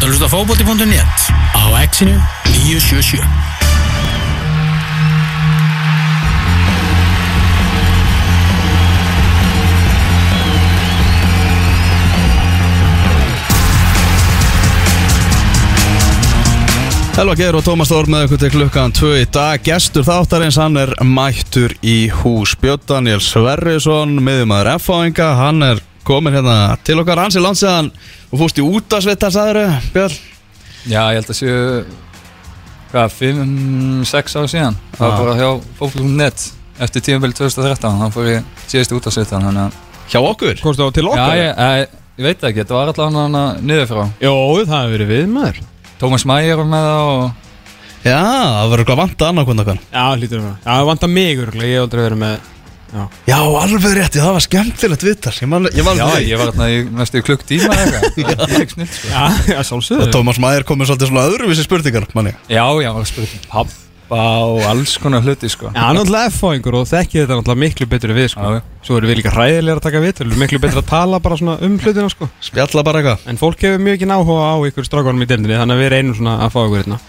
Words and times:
ert 0.00 0.06
að 0.06 0.12
hlusta 0.14 0.28
fókbóti.net 0.32 1.24
á 1.52 1.64
exinu 1.82 2.14
977 2.48 3.20
Helva 17.18 17.34
Geir 17.36 17.58
og 17.58 17.66
Tómas 17.66 17.92
Þór 17.92 18.08
með 18.08 18.24
ykkur 18.24 18.40
til 18.40 18.52
klukkan 18.54 18.96
2 18.96 19.12
í 19.20 19.28
dag. 19.28 19.60
Gestur 19.60 20.06
þáttarins, 20.06 20.56
hann 20.56 20.80
er 20.80 20.94
mættur 21.04 21.76
í 21.84 22.08
hús 22.22 22.56
Björn 22.62 22.88
Daniel 22.88 23.20
Sverrisson 23.20 24.16
miðjumæður 24.24 24.78
F-fáinga, 24.78 25.34
hann 25.42 25.60
er 25.66 25.84
komin 26.06 26.36
hérna 26.38 26.56
til 26.86 26.98
okkar. 27.02 27.20
Hans 27.24 27.36
í 27.36 27.42
landsiðan 27.44 27.90
og 28.30 28.40
fúst 28.40 28.60
í 28.60 28.64
útasvittar, 28.64 29.34
sagður 29.34 29.76
Björn? 29.94 30.16
Já, 30.88 31.02
ég 31.12 31.20
held 31.20 31.34
að 31.34 31.40
séu 31.40 31.60
hvað, 32.90 33.12
5-6 33.20 34.40
ár 34.40 34.48
síðan. 34.50 34.80
Það 34.96 35.06
var 35.06 35.20
bara 35.24 35.38
hjá 35.38 35.50
fókbol.net 35.78 36.48
eftir 36.80 37.04
tímabili 37.04 37.36
2013 37.36 38.00
þá 38.00 38.10
fór 38.14 38.28
ég 38.30 38.50
síðast 38.70 38.96
út 38.96 39.08
að 39.10 39.70
Hjá 40.10 40.18
okkur? 40.26 40.58
Komstu 40.58 40.82
á 40.82 40.90
til 40.90 41.04
Já, 41.06 41.10
okkar? 41.12 41.36
ég, 41.38 41.50
ég, 41.54 41.98
ég 42.18 42.26
veit 42.26 42.40
ekki, 42.48 42.62
þetta 42.64 42.74
var 42.74 42.88
allavega 42.90 43.26
hana 43.28 43.42
niður 43.62 43.86
frá 43.86 44.00
Jó, 44.18 44.32
það 44.66 44.72
hefur 44.74 44.94
verið 44.96 45.10
við 45.12 45.28
maður 45.30 45.60
Tómas 46.00 46.24
Mægir 46.26 46.58
var 46.58 46.66
með 46.72 46.86
það 46.88 47.10
og 47.10 47.46
Já, 48.00 48.16
það 48.16 48.70
verður 48.72 48.82
eitthvað 48.82 48.98
vant 49.02 49.20
að 49.20 49.28
annarkvæmda 49.28 49.64
okkar. 49.66 49.80
Já, 49.92 50.04
hlýtur 50.16 50.40
það 50.40 50.50
Já, 50.50 50.70
það 50.72 50.88
vantar 50.88 51.12
mig 51.12 51.42
örgulega, 51.44 51.68
ég 51.70 51.76
hef 51.76 51.84
aldrei 51.86 52.02
verið 52.06 52.20
með 52.24 52.48
Já, 52.90 53.04
Já, 53.28 53.36
alveg 53.38 53.92
rétti, 53.94 54.18
það 54.18 54.32
var 54.34 54.44
skemmtilegt 54.44 55.04
vittar 55.06 55.36
Ég 55.38 55.50
man, 55.50 55.68
ég 55.70 55.86
man 55.86 56.00
Já, 56.00 56.08
ég 56.26 56.40
var 56.40 56.50
þarna 56.50 56.70
í 56.72 56.80
næstu 56.90 57.22
klukk 57.22 57.44
tíma 57.46 57.76
ekki 57.76 58.74
snill 58.74 58.88
sko. 58.90 59.12
Já, 59.12 59.22
já 59.52 59.60
Og 59.60 59.68
sjálfsögðu. 59.68 60.08
Tómas 60.16 60.40
Mæður 60.42 60.66
komið 60.72 60.90
svolítið 60.90 61.12
svona 61.12 61.28
öðruvísi 61.30 61.66
spurningar 61.66 62.08
manni. 62.18 62.34
Já, 62.50 62.64
já, 62.82 62.90
um 62.90 63.30
pappa 63.50 63.76
og 64.50 64.64
alls 64.66 64.96
konar 64.98 65.22
hluti 65.22 65.48
sko. 65.50 65.70
Já, 65.70 65.84
náttúrulega 65.94 66.30
F-fáingur 66.32 66.80
og 66.80 66.88
þekki 66.90 67.20
þetta 67.20 67.36
náttúrulega 67.38 67.62
miklu 67.62 67.86
betur 67.90 68.10
en 68.10 68.18
við, 68.18 68.28
sko. 68.32 68.42
Já, 68.42 68.58
já. 68.58 68.80
Svo 68.86 68.98
erum 68.98 69.12
við 69.12 69.20
líka 69.20 69.34
hræðilega 69.34 69.78
að 69.78 69.84
taka 69.86 70.02
við 70.02 70.24
Miklu 70.40 70.60
betur 70.62 70.82
að 70.82 70.88
tala 70.90 71.20
bara 71.22 71.38
svona 71.38 71.56
um 71.62 71.76
hlutina, 71.78 72.10
sko. 72.10 72.28
Spjalla 72.42 72.84
bara 72.86 73.02
eitthvað. 73.02 73.28
En 73.30 73.38
fólk 73.38 73.62
hefur 73.62 73.84
mjög 73.84 73.98
ekki 74.00 74.10
náhuga 74.10 74.50
á 74.50 74.54
ykkur 74.66 74.88
strákanum 74.88 75.22
í 75.22 75.30
deildinni 75.30 75.60
Þannig 75.60 75.76
að 75.76 75.84
við 75.84 75.92
reynum 75.94 76.18
svona 76.18 76.36
að 76.42 76.52
fá 76.56 76.60
ykkur 76.64 76.82
hérna. 76.82 77.00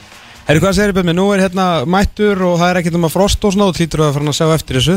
Herru, 0.46 0.62
hvað 0.62 0.78
segir 0.78 0.96
Björn, 0.98 1.14
nú 1.16 1.26
er 1.34 1.44
hérna 1.46 1.66
mættur 1.90 2.46
og 2.46 2.56
það 2.60 2.70
er 2.70 2.80
ekkert 2.82 2.98
um 3.00 3.08
að 3.08 3.14
frost 3.16 3.46
og 3.46 3.54
svona 3.56 3.70
og 3.72 3.78
hlýtur 3.78 4.06
að 4.06 4.16
fara 4.18 4.32
að 4.32 4.38
sjá 4.38 4.48
eftir 4.56 4.80
þessu 4.80 4.96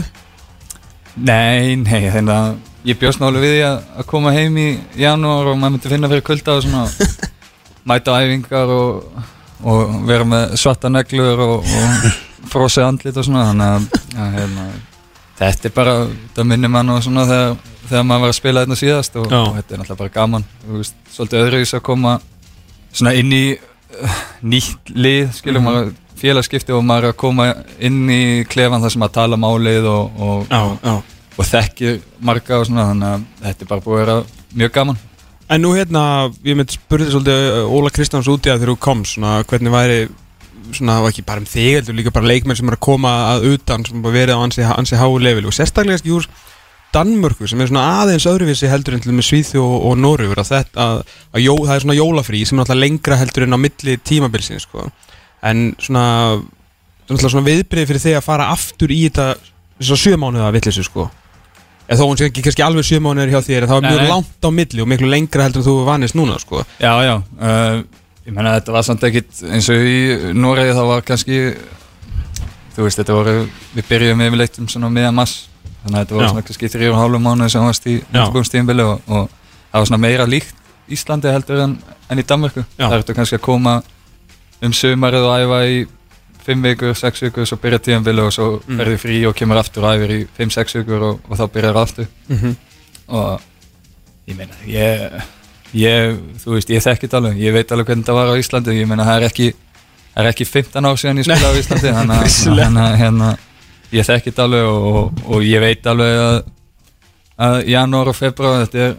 Nei, 1.17 1.77
nei, 1.79 2.09
þannig 2.11 2.35
að 2.35 2.55
ég 2.89 2.99
bjóst 3.01 3.21
nálega 3.23 3.43
við 3.45 3.53
því 3.55 3.61
að, 3.69 3.77
að 4.01 4.07
koma 4.11 4.33
heim 4.35 4.57
í 4.61 4.67
janúar 4.99 5.53
og 5.53 5.59
maður 5.61 5.77
myndi 5.77 5.93
finna 5.93 6.11
fyrir 6.11 6.25
kulda 6.27 6.57
og 6.59 6.65
svona 6.65 6.83
mæta 7.89 8.17
æfingar 8.25 8.73
og, 8.75 9.21
og 9.63 9.95
vera 10.09 10.27
með 10.29 10.57
svarta 10.61 10.91
neglur 10.93 11.45
og, 11.45 11.69
og 11.69 12.09
frosið 12.51 12.89
andlit 12.89 13.17
og 13.23 13.29
svona 13.29 13.47
þannig 13.53 13.71
að, 13.77 14.03
að 14.25 14.35
hérna, 14.41 14.67
þetta 15.39 15.71
er 15.71 15.77
bara, 15.79 15.95
það 16.37 16.51
minnir 16.51 16.73
mann 16.75 16.93
og 16.97 17.01
svona 17.07 17.25
þegar, 17.31 17.55
þegar 17.89 18.07
maður 18.11 18.25
var 18.27 18.35
að 18.35 18.39
spila 18.41 18.65
þetta 18.67 18.81
síðast 18.83 19.19
og, 19.23 19.31
og 19.39 19.53
þetta 19.61 19.75
er 19.79 19.83
náttúrulega 19.85 20.01
bara 20.03 20.15
gaman 20.19 20.49
þú 20.65 20.81
veist, 20.83 20.99
svolítið 21.15 21.45
öðruvis 21.47 21.77
að 21.79 21.85
koma 21.93 22.17
svona 22.95 23.15
inn 23.19 23.33
í 23.35 23.45
uh, 23.55 24.19
nýtt 24.43 24.93
lið, 24.95 25.31
skilur 25.39 25.63
Mhm. 25.63 25.71
maður 25.71 25.95
félagskipti 26.25 26.75
og 26.75 26.85
maður 26.89 27.11
er 27.11 27.15
að 27.15 27.21
koma 27.21 27.51
inn 27.79 28.05
í 28.11 28.23
klefan 28.49 28.83
þar 28.83 28.97
sem 28.97 29.05
að 29.05 29.17
tala 29.21 29.41
málið 29.41 29.91
og, 29.93 30.25
og, 30.25 30.49
já 30.51 30.97
og 31.35 31.49
þekkir 31.49 32.01
marga 32.25 32.61
og 32.61 32.69
svona 32.69 32.89
þannig 32.91 33.11
að 33.11 33.25
þetta 33.45 33.65
er 33.65 33.71
bara 33.71 33.85
búið 33.85 33.97
að 33.97 34.05
vera 34.05 34.17
mjög 34.55 34.75
gaman. 34.79 35.01
En 35.55 35.61
nú 35.61 35.75
hérna, 35.77 36.03
ég 36.47 36.57
myndi 36.57 36.79
spurði 36.79 37.11
svolítið 37.13 37.49
uh, 37.51 37.75
Óla 37.77 37.93
Kristjáns 37.93 38.31
út 38.33 38.47
í 38.47 38.53
að 38.53 38.63
þegar 38.63 38.73
þú 38.73 38.77
komst 38.87 39.19
svona, 39.19 39.35
hvernig 39.51 39.75
væri, 39.75 39.99
svona, 40.71 40.99
og 41.03 41.11
ekki 41.11 41.27
bara 41.27 41.43
um 41.43 41.49
þig 41.49 41.71
heldur 41.79 41.99
líka 41.99 42.15
bara 42.15 42.31
leikmenn 42.31 42.59
sem 42.59 42.71
er 42.71 42.79
að 42.79 42.85
koma 42.87 43.13
að 43.35 43.49
utan 43.53 43.85
sem 43.87 44.03
bara 44.05 44.17
verið 44.17 44.41
á 44.41 44.45
ansi, 44.47 44.65
ansi 44.65 45.01
háu 45.01 45.19
level. 45.21 45.47
Og 45.51 45.57
sérstaklega 45.57 46.01
ekki 46.01 46.15
úr 46.17 46.29
Danmörku 46.95 47.49
sem 47.51 47.59
er 47.59 47.67
svona 47.67 47.85
aðeins 48.05 48.29
öðruvísi 48.31 48.71
heldur 48.71 48.95
en 48.95 49.03
til 49.03 49.13
með 49.13 49.27
Svíþi 49.27 49.59
og, 49.59 49.73
og 49.91 49.97
Norrjur 49.99 50.39
að 50.39 50.53
þetta, 50.53 50.85
að, 50.85 51.17
að 51.35 51.43
jó, 51.43 51.55
það 51.65 51.75
er 51.75 51.83
svona 51.85 51.97
jólafrí 51.99 52.43
sem 52.47 52.61
er 52.61 52.63
alltaf 52.63 52.79
lengra 52.79 53.19
heldur 53.19 53.47
en 53.49 53.59
á 53.59 53.59
milli 53.59 53.97
tímabilsins 53.99 54.69
sko. 54.69 54.87
En 55.51 55.67
svona, 55.83 56.07
svona, 57.09 57.29
svona 57.29 57.49
viðbrið 57.49 57.91
fyrir 57.91 58.05
þig 58.07 58.17
að 58.21 58.27
fara 58.27 58.49
aftur 58.55 58.95
í 58.95 59.03
þetta 59.07 59.35
þess 59.79 59.95
að 59.97 60.03
sjö 60.05 60.19
mánuða 60.21 60.53
villisu 60.55 60.87
sko. 60.87 61.09
Eða 61.85 62.01
þó 62.01 62.07
hún 62.09 62.19
sé 62.21 62.31
ekki 62.31 62.45
kannski 62.47 62.65
alveg 62.65 62.87
sjö 62.89 63.01
mánuður 63.05 63.35
hjá 63.35 63.43
þér 63.45 63.67
en 63.67 63.73
það 63.73 63.81
var 63.81 63.91
mjög 63.91 64.09
langt 64.09 64.49
á 64.49 64.51
milli 64.57 64.85
og 64.85 64.89
miklu 64.89 65.11
lengra 65.13 65.49
heldur 65.49 65.61
en 65.61 65.69
þú 65.69 65.75
vanist 65.85 66.17
núna 66.17 66.39
sko. 66.41 66.65
Já, 66.81 66.93
já 67.05 67.15
uh, 67.21 67.83
ég 68.25 68.33
menna 68.33 68.55
þetta 68.57 68.73
var 68.73 68.87
samt 68.87 69.05
ekkit 69.05 69.43
eins 69.53 69.69
og 69.73 69.85
í 69.85 69.99
Noregi 70.37 70.77
það 70.77 70.91
var 70.91 71.05
kannski 71.05 71.41
þú 72.75 72.87
veist 72.87 73.01
þetta 73.01 73.17
voru 73.17 73.35
við 73.75 73.89
byrjuðum 73.91 74.23
yfirleitt 74.25 74.61
um 74.63 74.69
svona 74.71 74.91
miðan 74.93 75.19
mass 75.19 75.49
þannig 75.85 75.99
að 75.99 76.01
þetta 76.01 76.17
voru 76.17 76.25
Já. 76.25 76.31
svona 76.33 76.47
kannski 76.49 76.71
þrjum 76.73 76.95
og 76.95 77.03
hálfum 77.03 77.27
mánuð 77.29 77.51
sem 77.53 77.67
varst 77.69 77.89
í 77.91 77.97
undirbúinstíðinbili 78.01 78.87
og, 78.89 79.03
og 79.07 79.27
það 79.69 79.83
var 79.83 79.91
svona 79.91 80.05
meira 80.07 80.29
líkt 80.29 80.63
Íslandi 80.95 81.33
heldur 81.33 81.63
en, 81.65 81.77
en 82.13 82.21
í 82.21 82.25
Danmarku 82.29 82.65
það 82.79 82.97
ertu 82.99 83.17
kannski 83.17 83.39
að 83.39 83.45
koma 83.45 83.77
um 84.63 84.73
sömarið 84.73 85.25
og 85.29 85.39
æfa 85.41 85.61
í 85.69 85.87
5 86.45 86.63
vikur, 86.63 86.93
6 86.95 87.23
vikur, 87.25 87.47
svo 87.49 87.57
byrja 87.57 87.79
tíðanbili 87.79 88.21
og 88.21 88.33
svo 88.33 88.61
Mm. 88.67 88.77
ferði 88.79 88.99
frí 89.01 89.27
og 89.29 89.35
kemur 89.35 89.57
aftur 89.57 89.85
og 89.85 89.95
æfir 89.97 90.11
í 90.13 90.27
5-6 90.39 90.75
vikur 90.79 91.03
og, 91.03 91.21
og 91.29 91.39
þá 91.39 91.49
byrjar 91.53 91.77
aftur 91.77 92.07
mm 92.29 92.37
-hmm. 92.37 92.55
og 93.09 93.41
ég 94.29 94.37
meina 94.37 94.53
ég, 94.67 95.23
ég, 95.75 96.19
þú 96.45 96.53
veist, 96.55 96.71
ég 96.71 96.83
þekki 96.83 97.07
þetta 97.09 97.17
alveg. 97.17 97.37
Ég 97.39 97.53
veit 97.53 97.73
alveg 97.73 97.87
hvernig 97.87 98.05
þetta 98.05 98.13
var 98.15 98.29
á 98.29 98.35
Íslandi. 98.39 98.71
Ég 98.81 98.87
meina 98.89 99.05
það 99.05 99.17
er 99.17 99.27
ekki, 99.29 99.55
það 100.15 100.25
er 100.25 100.31
ekki 100.31 100.45
15 100.45 100.85
ár 100.87 100.97
síðan 100.97 101.19
ég 101.19 101.25
spilaði 101.25 101.45
á 101.45 101.59
Íslandi 101.63 101.93
þannig 101.93 102.17
að- 102.17 102.97
hérna, 102.99 103.37
ég 103.93 104.05
þekki 104.07 104.31
þetta 104.31 104.43
alveg 104.43 104.65
og, 104.65 105.13
og 105.27 105.43
ég 105.43 105.61
veit 105.61 105.87
alveg 105.87 106.19
að, 106.19 106.43
að 107.39 107.69
janúar 107.69 108.09
og 108.09 108.17
februar 108.17 108.67
þetta 108.67 108.79
er, 108.79 108.95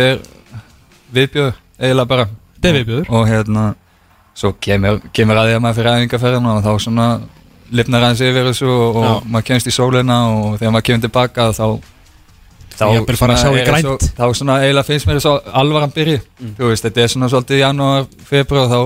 er 0.00 0.18
viðbjöður, 1.12 1.54
eiginlega 1.80 2.06
bara. 2.06 2.28
Og, 3.08 3.10
og 3.10 3.28
hérna 3.28 3.74
svo 4.34 4.52
kemur, 4.60 5.00
kemur 5.12 5.36
að 5.36 5.48
því 5.50 5.54
að 5.56 5.62
maður 5.64 5.78
fyrir 5.80 5.96
æfingarferðina 5.98 6.54
og 6.56 6.64
þá 6.64 6.72
svona 6.84 7.06
lifnar 7.70 8.02
aðeins 8.02 8.20
yfir 8.26 8.46
þessu 8.50 8.68
og, 8.70 8.96
og 8.96 9.26
maður 9.30 9.46
kemst 9.50 9.66
í 9.66 9.74
sólina 9.74 10.16
og 10.34 10.58
þegar 10.58 10.72
maður 10.74 10.86
kemur 10.88 11.04
tilbaka 11.06 11.48
þá 11.52 11.66
í 13.54 13.60
er 13.60 13.66
svo- 13.84 13.98
þá 14.16 14.24
svona 14.40 14.54
eiginlega 14.62 14.86
finnst 14.88 15.06
mér 15.10 15.20
svo 15.20 15.34
alvaran 15.60 15.92
byrji 15.94 16.20
Mm. 16.40 16.54
þú 16.56 16.70
veist, 16.70 16.84
þetta 16.86 17.02
er 17.04 17.08
svona 17.12 17.28
svolítið 17.28 17.58
janúar, 17.60 18.06
februar 18.24 18.68
þá 18.70 18.80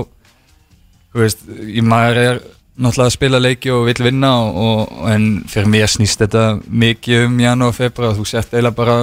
þú 1.13 1.21
veist, 1.23 1.39
í 1.47 1.81
maður 1.81 2.17
er 2.25 2.41
náttúrulega 2.75 3.07
að 3.07 3.13
spila 3.15 3.39
leiki 3.39 3.71
og 3.71 3.85
vill 3.87 4.03
vinna 4.03 4.31
og, 4.43 4.57
og, 4.91 5.09
en 5.13 5.27
fyrir 5.47 5.69
mér 5.71 5.87
snýst 5.87 6.19
þetta 6.25 6.59
mikið 6.67 7.25
um 7.29 7.37
janúar, 7.39 7.71
februar 7.77 8.13
þú 8.17 8.25
sért 8.27 8.51
eiginlega 8.53 8.75
bara 8.75 8.97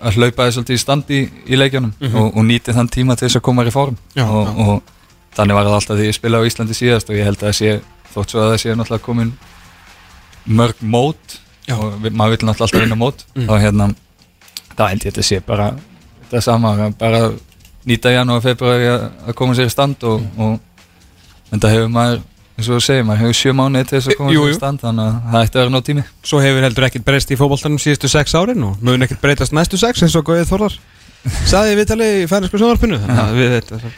að 0.00 0.14
hlaupa 0.16 0.46
þess 0.46 0.56
svolítið 0.56 0.78
í 0.78 0.78
standi 0.80 1.18
í 1.46 1.56
leikjunum 1.58 1.92
Mhm. 2.00 2.16
og, 2.16 2.36
og 2.36 2.44
nýti 2.48 2.72
þann 2.72 2.88
tíma 2.88 3.16
til 3.18 3.28
þess 3.28 3.36
að 3.36 3.42
koma 3.42 3.64
í 3.66 3.70
form 3.74 3.96
Já, 4.16 4.24
og, 4.24 4.46
já. 4.56 4.80
Þannig 5.38 5.56
var 5.58 5.68
það 5.68 5.76
alltaf 5.78 5.98
því 6.00 6.06
ég 6.10 6.16
spilaði 6.18 6.42
á 6.44 6.48
Íslandi 6.50 6.76
síðast 6.78 7.10
og 7.12 7.16
ég 7.18 7.28
held 7.28 7.38
að 7.38 7.46
það 7.48 7.58
sé 7.60 7.72
þótt 8.14 8.32
svo 8.34 8.40
að 8.42 8.50
það 8.52 8.60
sé 8.64 8.74
náttúrulega 8.74 9.04
komin 9.08 9.32
mörg 10.58 10.80
mót 10.82 11.38
Já. 11.68 11.76
og 11.76 11.98
við, 12.02 12.14
maður 12.16 12.34
vil 12.36 12.48
náttúrulega 12.48 12.66
alltaf 12.68 12.80
vinna 12.82 12.96
mót 12.98 13.24
Mm. 13.36 13.48
og 13.48 13.60
hérna 13.62 13.88
það 14.78 14.88
held 14.92 15.04
ég 15.04 15.10
að 15.12 15.12
þetta 15.12 15.26
sé 15.28 15.40
bara 15.46 15.66
þetta 16.28 16.42
sama, 16.42 16.72
bara 16.98 17.20
nýta 17.88 18.12
janúar 18.12 18.42
februari 18.44 18.88
að 18.88 19.34
koma 19.34 19.54
sér 19.54 19.68
í 19.68 19.74
stand 19.74 20.02
og, 20.04 20.20
Mm. 20.20 20.40
og 20.40 20.60
en 21.52 21.60
það 21.60 21.70
hefur 21.76 21.88
maður 21.88 22.20
eins 22.58 22.68
og 22.68 22.74
þú 22.74 22.80
segir, 22.82 23.04
maður 23.06 23.20
hefur 23.22 23.36
sjö 23.38 23.52
mánuði 23.54 23.86
til 23.88 23.98
þess 24.00 24.08
að 24.08 24.16
koma 24.18 24.32
Jú, 24.32 24.40
jú. 24.42 24.50
í 24.50 24.54
stand 24.58 24.80
þannig 24.82 25.04
að 25.06 25.32
það 25.32 25.44
ætti 25.44 25.56
að 25.58 25.62
vera 25.62 25.70
nóg 25.76 25.84
tími 25.86 26.04
Svo 26.24 26.40
hefur 26.42 26.62
heldur 26.66 26.84
ekkert 26.88 27.04
breyst 27.04 27.30
í 27.30 27.36
fótboltanum 27.38 27.78
síðustu 27.78 28.08
sex 28.10 28.34
árin 28.34 28.64
og 28.64 28.82
mun 28.82 29.02
ekkert 29.06 29.20
breytast 29.22 29.52
næstu 29.52 29.78
sex 29.78 30.02
eins 30.02 30.16
og 30.18 30.24
Guðið 30.26 30.48
Þorðar 30.50 30.78
Saði 31.48 31.74
við 31.76 31.88
tali 31.90 32.06
í 32.22 32.26
færinsku 32.30 32.58
sjónvarpinu 32.60 32.98
við, 33.34 33.54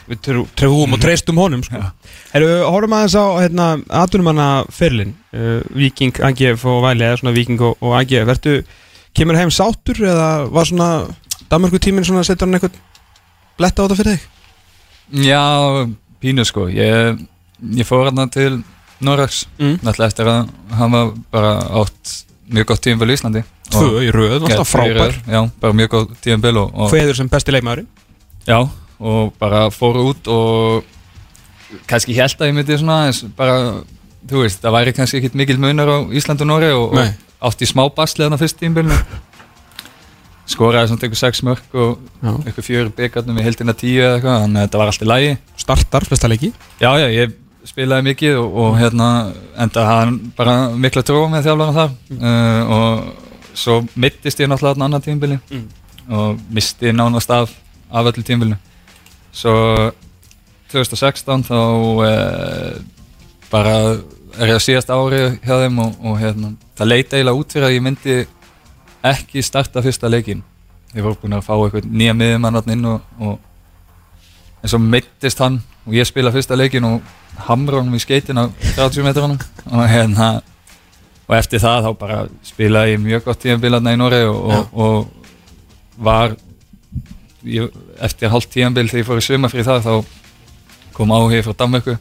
við 0.09 0.21
trúum 0.57 0.95
og 0.95 1.01
treystum 1.03 1.37
honum 1.39 1.61
sko. 1.63 1.79
Horfum 2.33 2.95
aðeins 2.97 3.15
á 3.15 3.25
hérna, 3.43 3.67
atvinnumanna 4.01 4.47
ferlin 4.73 5.13
uh, 5.35 5.59
Viking, 5.77 6.15
AGF 6.27 6.65
og 6.67 6.81
Væli 6.87 7.05
eða 7.07 7.19
svona 7.21 7.35
Viking 7.35 7.61
og, 7.67 7.77
og 7.83 7.93
AGF 7.99 8.25
Vertu, 8.31 8.55
kemur 9.17 9.37
heim 9.39 9.51
sáttur 9.53 10.01
eða 10.01 10.29
var 10.51 10.67
svona 10.67 10.89
Danmarku 11.51 11.79
tíminn 11.83 12.07
svona 12.07 12.23
setur 12.27 12.47
hann 12.49 12.57
eitthvað 12.57 12.79
bletta 13.59 13.83
á 13.83 13.85
þetta 13.85 13.99
fyrir 14.01 14.17
þig? 14.17 14.27
Já, 15.27 15.43
pínu 16.23 16.45
sko 16.47 16.67
ég, 16.71 17.19
ég 17.75 17.87
fór 17.87 18.07
hérna 18.09 18.27
til 18.31 18.61
Norex 19.03 19.45
Mm. 19.59 19.79
náttúrulega 19.83 20.07
eftir 20.11 20.27
að 20.29 20.49
hann 20.77 20.91
var 20.95 21.13
bara 21.33 21.53
átt 21.81 22.11
mjög 22.51 22.69
gott 22.71 22.83
tíumbil 22.83 23.11
í 23.11 23.17
Íslandi. 23.17 23.43
Tvö 23.71 24.03
í 24.03 24.11
röð, 24.13 24.37
alltaf 24.41 24.71
frábær 24.71 25.15
Já, 25.25 25.41
bara 25.61 25.77
mjög 25.77 25.93
gott 25.95 26.29
og, 26.61 26.87
Hveður 26.91 27.17
sem 27.21 27.29
besti 27.31 27.55
leikmaður 27.55 27.85
Já, 28.47 28.59
og 28.99 29.33
bara 29.39 29.69
fór 29.73 29.99
út 30.01 30.27
og 30.31 31.81
kannski 31.87 32.15
held 32.17 32.39
að 32.41 32.51
ég 32.51 32.55
myndi 32.57 32.77
svona 32.81 33.11
bara, 33.37 33.57
þú 34.27 34.43
veist, 34.43 34.61
það 34.63 34.75
væri 34.77 34.95
kannski 34.97 35.21
ekkit 35.21 35.37
mikil 35.39 35.59
munar 35.61 35.87
á 35.87 35.97
Ísland 36.11 36.43
og 36.43 36.49
Nóri 36.49 36.71
og, 36.75 36.95
og 36.95 37.47
átti 37.51 37.69
smá 37.69 37.85
basli 37.95 38.25
þarna 38.25 38.39
fyrst 38.41 38.59
tímbilinu 38.59 38.97
skoraði 40.51 40.91
svona 40.91 41.03
tekur 41.05 41.19
sex 41.19 41.43
mörg 41.47 41.77
og 41.79 42.01
eitthvað 42.43 42.67
fjögur 42.67 42.91
byggarnum 42.97 43.39
í 43.39 43.45
heldina 43.45 43.75
tíu 43.77 44.01
eða 44.01 44.17
eitthvað 44.17 44.41
þannig 44.43 44.59
að 44.59 44.67
þetta 44.67 44.81
var 44.81 44.91
allt 44.91 45.05
í 45.05 45.09
lægi 45.09 45.31
Startar 45.63 46.07
flesta 46.09 46.31
leiki? 46.31 46.51
Já, 46.81 46.91
já, 46.99 47.07
ég 47.15 47.37
spilaði 47.69 48.07
mikið 48.09 48.37
og, 48.41 48.55
og 48.63 48.77
hérna 48.79 49.07
enda 49.61 49.85
hann 49.85 50.17
bara 50.37 50.55
mikla 50.73 51.03
trú 51.05 51.23
með 51.31 51.45
þjálfara 51.47 51.75
þar. 51.77 51.91
Uh, 52.17 52.73
og 52.75 53.57
svo 53.57 53.81
mittist 53.95 54.39
ég 54.41 54.49
náttúrulega 54.49 54.73
þarna 54.75 54.89
annar 54.89 55.05
tímabili 55.05 55.39
Mm. 55.51 55.67
og 56.17 56.39
misti 56.49 56.91
nánast 56.91 57.29
af 57.31 57.51
af 57.91 58.05
öllu 58.09 58.23
tímabilinu. 58.23 58.57
Svo 59.31 59.91
2016 60.71 61.43
þá 61.43 61.57
uh, 61.59 62.81
bara 63.51 63.75
er 64.39 64.47
ég 64.47 64.55
á 64.55 64.61
síðast 64.63 64.91
ári 64.95 65.23
hjá 65.43 65.57
þeim 65.65 65.79
og, 65.83 65.97
og 66.07 66.19
hérna, 66.19 66.53
það 66.79 66.87
leita 66.87 67.17
eiginlega 67.17 67.39
út 67.41 67.51
fyrir 67.51 67.67
að 67.67 67.75
ég 67.75 67.83
myndi 67.83 68.15
ekki 69.03 69.43
starta 69.43 69.83
fyrsta 69.83 70.09
leikin 70.09 70.43
ég 70.95 71.03
voru 71.03 71.17
búin 71.19 71.35
að 71.35 71.43
fá 71.47 71.53
eitthvað 71.57 71.89
nýja 71.91 72.13
miðjumann 72.15 72.71
inn 72.71 72.85
og, 72.85 73.01
og 73.19 74.63
en 74.63 74.71
svo 74.71 74.79
mittist 74.79 75.41
hann 75.43 75.59
og 75.85 75.97
ég 75.97 76.07
spila 76.07 76.31
fyrsta 76.33 76.57
leikin 76.57 76.85
og 76.87 77.01
hamra 77.47 77.79
honum 77.81 77.97
í 77.97 78.01
skeitin 78.03 78.37
á 78.37 78.45
30 78.75 79.05
metrunum 79.07 79.39
og 79.71 79.85
hérna 79.89 80.29
og 81.31 81.37
eftir 81.37 81.61
það 81.63 81.87
þá 81.87 81.91
bara 81.99 82.21
spilaði 82.45 82.95
ég 82.97 83.03
mjög 83.05 83.25
gott 83.29 83.41
tíðanbílarna 83.41 83.93
í 83.95 83.99
Nóri 83.99 84.21
og, 84.27 84.41
og, 84.51 84.73
og 84.75 86.01
var 86.01 86.35
ég, 87.47 87.71
eftir 88.03 88.31
hálft 88.33 88.51
tíðanbíl 88.51 88.89
þegar 88.89 89.03
ég 89.03 89.07
fór 89.07 89.21
í 89.21 89.25
sumafrið 89.25 89.69
það 89.69 89.87
þá 89.87 89.93
kom 90.97 91.13
áhug 91.15 91.37
frá 91.45 91.55
Danmörku. 91.61 91.95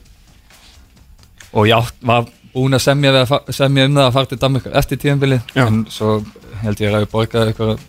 Og 1.54 1.68
ég 1.70 1.76
átt, 1.78 1.94
var 2.02 2.26
búinn 2.50 2.74
að 2.74 2.82
semja, 2.82 3.12
að 3.22 3.52
semja 3.54 3.86
um 3.86 3.94
það 4.00 4.08
að 4.08 4.16
fara 4.16 4.30
til 4.32 4.40
Danmörku 4.42 4.74
eftir 4.82 5.00
tíðanbílið 5.04 5.54
Já. 5.54 5.62
en 5.68 5.84
svo 5.94 6.16
held 6.64 6.82
ég 6.82 6.90
að 6.90 7.06
ég 7.06 7.12
borgaði 7.14 7.52
eitthvað 7.52 7.86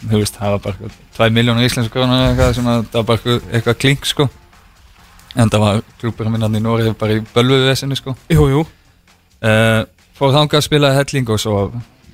þú 0.00 0.20
veist, 0.20 0.36
það 0.36 0.54
var 0.54 0.62
bara 0.66 0.76
eitthvað 0.76 1.00
2 1.16 1.30
miljónur 1.36 1.66
íslensku 1.66 1.96
krónar 1.96 2.20
eða 2.20 2.30
eitthvað 2.34 2.54
sem 2.58 2.68
að 2.72 2.84
það 2.92 3.00
var 3.00 3.08
bara 3.10 3.40
eitthvað 3.56 3.80
klink 3.80 4.06
sko 4.08 4.28
en 5.36 5.50
það 5.52 5.62
var 5.64 5.82
klúpurinn 6.00 6.32
minn 6.34 6.42
hann 6.46 6.58
í 6.58 6.62
Nóri 6.64 6.92
bara 6.98 7.18
í 7.18 7.24
bölvuðvesinu 7.34 7.96
sko. 7.98 8.16
Jú, 8.32 8.46
jú. 8.50 8.62
Uh, 9.40 9.84
fór 10.18 10.34
þangað 10.34 10.58
að 10.60 10.66
spila 10.66 10.90
helling 10.96 11.30
og 11.32 11.40
svo, 11.40 11.58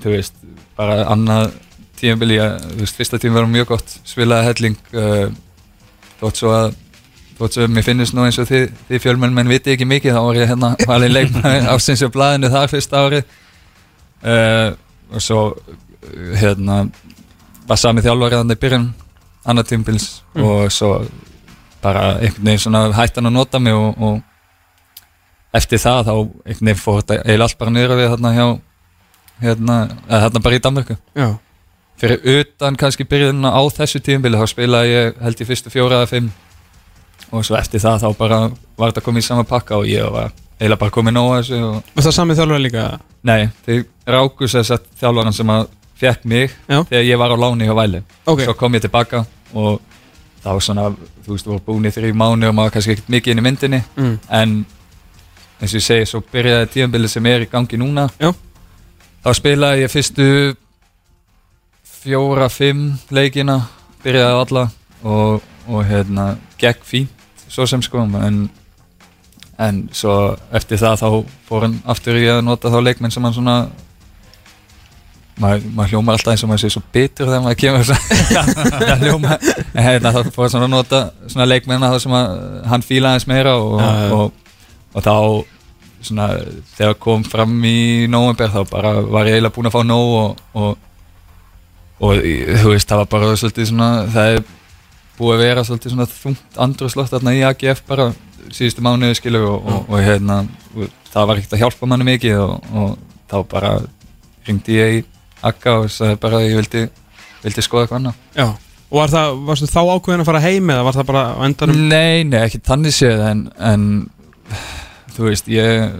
þú 0.02 0.12
veist, 0.12 0.34
bara 0.76 1.06
annað 1.10 1.54
tímabili, 1.96 2.36
þú 2.38 2.80
veist, 2.82 2.98
fyrsta 2.98 3.18
tíma 3.22 3.40
var 3.40 3.48
mjög 3.50 3.70
gott, 3.72 3.94
spilaði 4.06 4.50
helling 4.50 4.76
uh, 4.94 5.30
þótt 6.20 6.42
svo 6.42 6.52
að 6.54 6.74
þótt 7.38 7.56
svo 7.56 7.64
að 7.66 7.72
mér 7.76 7.84
finnst 7.84 8.14
nú 8.16 8.22
eins 8.24 8.38
og 8.40 8.46
þið, 8.48 8.68
þið 8.88 9.02
fjölmenn 9.04 9.34
menn 9.36 9.48
viti 9.50 9.72
ekki 9.74 9.88
mikið, 9.88 10.14
þá 10.16 10.22
var 10.24 10.38
ég 10.40 10.48
hérna 10.52 10.70
valin 10.88 11.12
leikmaður 11.16 11.66
ásins 11.74 12.04
og 12.06 12.12
blæðinu 12.14 12.52
þar 12.52 12.70
fyrsta 12.72 13.02
ári 13.04 13.22
uh, 14.24 14.70
og 15.12 15.20
svo 15.24 15.40
hérna 16.40 16.78
var 17.66 17.80
sami 17.80 18.04
þjálfari 18.04 18.38
þannig 18.38 18.56
í 18.60 18.62
byrjun 18.66 18.86
annar 19.46 19.66
tímbils 19.68 20.06
Mm. 20.36 20.42
og 20.44 20.72
svo 20.72 20.88
bara 21.86 22.04
einhvern 22.18 22.50
veginn 22.50 22.64
svona 22.66 22.84
hætti 22.96 23.20
hann 23.20 23.30
að 23.30 23.36
nota 23.38 23.62
mig 23.62 23.76
og, 23.78 23.94
og 24.02 25.56
eftir 25.56 25.80
það 25.82 26.06
þá 26.10 26.14
einhvern 26.16 26.70
veginn 26.70 26.80
fór 26.82 27.02
þetta 27.02 27.18
eiginlega 27.22 27.48
allt 27.48 27.60
bara 27.62 27.74
niður 27.74 28.00
við 28.00 28.10
þarna 28.14 28.32
hjá 28.36 28.46
hérna, 29.42 29.76
eða 30.08 30.22
þarna 30.26 30.42
bara 30.46 30.58
í 30.58 30.62
Danmörku. 30.64 30.96
Já. 31.16 31.28
Fyrir 32.00 32.40
utan 32.42 32.76
kannski 32.76 33.06
byrjunna 33.08 33.52
á 33.56 33.60
þessu 33.72 34.00
tíumbili 34.04 34.36
þá 34.36 34.50
spilaði 34.52 34.90
ég 34.92 35.22
held 35.24 35.40
ég 35.40 35.48
fyrstu 35.48 35.72
fjóra 35.72 36.02
eða 36.02 36.10
fimm. 36.10 36.32
Og 37.32 37.44
svo 37.46 37.56
eftir 37.58 37.80
það 37.82 38.04
þá 38.04 38.08
bara 38.18 38.40
var 38.76 38.92
þetta 38.92 39.04
komið 39.06 39.24
í 39.24 39.26
sama 39.26 39.46
pakka 39.48 39.80
og 39.80 39.88
ég 39.88 40.04
var 40.12 40.34
eiginlega 40.60 40.80
bara 40.82 40.94
komið 40.94 41.16
nóg 41.16 41.30
að 41.32 41.40
þessu 41.40 41.62
og 41.64 41.78
Og 41.96 42.04
það 42.04 42.16
samið 42.18 42.40
þjálfur 42.40 42.62
líka? 42.66 42.84
Nei, 43.26 43.48
þeir 43.66 43.82
ráku 44.16 44.48
sér 44.52 44.66
sett 44.68 44.86
þjálfaran 45.00 45.36
sem 45.36 45.52
að 45.56 45.66
fekk 45.96 46.28
mig 46.28 46.52
Já. 46.68 46.82
þegar 46.90 47.08
ég 47.08 47.20
var 47.20 47.32
á 47.32 47.36
láni 47.40 47.68
hjá 47.68 47.74
Væli. 47.80 48.02
Ok. 48.28 48.44
Svo 48.44 48.54
kom 48.60 48.76
ég 48.76 48.84
tilbaka 48.84 49.24
og 49.56 49.80
var 50.54 50.64
svona, 50.64 50.90
þú 51.26 51.34
veist, 51.34 51.48
var 51.50 51.62
búin 51.66 51.88
í 51.88 51.92
þrjú 51.94 52.14
mánu 52.16 52.50
og 52.50 52.56
maður 52.56 52.76
kannski 52.76 52.94
ekkert 52.94 53.12
mikið 53.14 53.32
inn 53.32 53.42
í 53.42 53.46
myndinni 53.46 53.80
mm. 53.96 54.14
en 54.38 54.56
eins 55.60 55.72
og 55.72 55.80
ég 55.80 55.86
segi, 55.86 56.08
svo 56.10 56.22
byrjaði 56.32 56.70
tíðanbilið 56.74 57.12
sem 57.14 57.28
er 57.30 57.46
í 57.46 57.50
gangi 57.50 57.80
núna 57.80 58.06
Já. 58.20 58.30
þá 59.24 59.30
spilaði 59.38 59.86
ég 59.86 59.92
fyrstu 59.92 60.28
fjóra, 62.02 62.50
fimm 62.52 62.92
leikina 63.10 63.62
byrjaði 64.04 64.42
alla 64.44 64.66
og, 65.02 65.42
og 65.66 65.82
hérna, 65.88 66.34
gekk 66.60 66.84
fínt 66.86 67.46
svo 67.48 67.66
sem 67.66 67.82
sko 67.82 68.02
en, 68.20 68.46
en 69.62 69.82
svo 69.94 70.36
eftir 70.54 70.80
það 70.82 71.02
þá 71.02 71.08
fór 71.48 71.66
hann 71.66 71.80
aftur 71.88 72.18
í 72.20 72.26
að 72.30 72.44
nota 72.46 72.72
þá 72.72 72.80
leikmenn 72.82 73.14
sem 73.14 73.24
hann 73.24 73.36
svona 73.36 73.58
maður 75.40 75.66
mað 75.76 75.92
hljómar 75.92 76.16
alltaf 76.16 76.32
eins 76.32 76.44
og 76.44 76.50
maður 76.50 76.62
sé 76.62 76.70
svo 76.72 76.82
bitur 76.94 77.28
þegar 77.28 77.42
maður 77.44 77.58
kemur 77.60 77.84
það 78.88 79.04
hljómar 79.04 79.48
en 79.76 80.08
þá 80.08 80.30
fór 80.32 80.50
svona 80.52 80.64
að 80.64 80.72
nota 80.72 81.00
svona 81.26 81.48
leikmenn 81.50 81.84
þá 81.84 81.98
sem 82.00 82.16
að 82.16 82.36
hann 82.70 82.84
fílaði 82.86 83.20
eins 83.20 83.28
meira 83.28 83.52
og, 83.60 83.76
já. 83.82 83.90
og, 84.16 84.56
og 84.96 85.04
þá 85.04 85.14
svona 86.06 86.28
þegar 86.76 86.96
kom 87.02 87.24
fram 87.26 87.56
í 87.68 88.06
november 88.10 88.52
þá 88.52 88.60
bara 88.70 88.92
var 89.02 89.28
ég 89.28 89.36
eiginlega 89.36 89.56
búinn 89.56 89.70
að 89.70 89.76
fá 89.76 89.82
nóg 89.84 90.14
og, 90.20 90.44
og, 90.56 90.70
og 92.00 92.22
þú 92.62 92.72
veist 92.72 92.88
það 92.88 93.02
var 93.02 93.10
bara 93.12 93.34
svolítið 93.36 93.70
svona 93.72 93.90
það 94.14 94.36
er 94.36 94.46
búið 95.16 95.34
að 95.34 95.44
vera 95.44 95.64
svolítið 95.66 95.94
svona 95.94 96.08
þungt 96.12 96.62
andrúslótt 96.66 97.12
þarna 97.12 97.34
í 97.36 97.42
AGF 97.48 97.82
bara 97.88 98.08
síðustu 98.54 98.84
mánuði 98.84 99.18
skilu 99.18 99.42
og, 99.48 99.68
og, 99.68 99.90
og 99.90 100.00
hérna 100.04 100.44
og 100.76 100.88
það 101.10 101.28
var 101.28 101.40
ekkert 101.40 101.56
að 101.56 101.62
hjálpa 101.64 101.90
manni 101.90 102.08
mikið 102.08 102.40
og, 102.44 102.72
og 102.72 102.96
þá 103.26 103.36
bara 103.50 103.74
ringdi 104.46 104.78
ég 104.78 104.98
í 105.00 105.04
Akka 105.44 105.80
og 105.82 105.90
sagði 105.92 106.20
bara 106.22 106.40
að 106.40 106.48
ég 106.48 106.60
vildi, 106.60 106.86
vildi 107.44 107.64
skoða 107.64 107.86
eitthvað 107.86 108.00
annað. 108.00 108.22
Já. 108.36 108.48
Og 108.86 109.00
var 109.00 109.10
það, 109.10 109.38
varstu 109.48 109.66
þá 109.66 109.80
ákveðin 109.82 110.22
að 110.22 110.28
fara 110.28 110.42
heim 110.44 110.68
eða 110.70 110.84
var 110.86 110.94
það 110.94 111.08
bara 111.08 111.22
á 111.34 111.40
endanum? 111.46 111.80
Nei, 111.90 112.22
nei, 112.28 112.38
ekki 112.44 112.60
þannig 112.66 112.94
séð 112.94 113.24
en, 113.26 113.40
en 113.58 113.86
þú 115.16 115.26
veist, 115.26 115.50
ég 115.50 115.96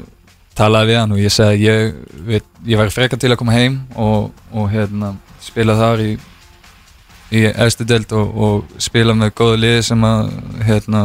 talaði 0.57 0.93
við 0.93 1.01
hann 1.01 1.15
og 1.17 1.21
ég 1.21 1.35
segi 1.35 1.69
að 1.73 1.91
ég, 2.31 2.47
ég 2.71 2.81
var 2.81 2.93
frekar 2.95 3.21
til 3.21 3.33
að 3.33 3.41
koma 3.41 3.57
heim 3.57 3.81
og, 3.99 4.31
og 4.55 4.71
hérna, 4.71 5.17
spila 5.43 5.77
þar 5.79 6.05
í, 6.05 6.13
í 7.35 7.43
efstu 7.51 7.87
delt 7.89 8.15
og, 8.17 8.39
og 8.47 8.81
spila 8.87 9.17
með 9.19 9.35
góðu 9.37 9.61
liði 9.65 9.83
sem 9.91 10.07
að 10.07 10.31
hérna, 10.71 11.03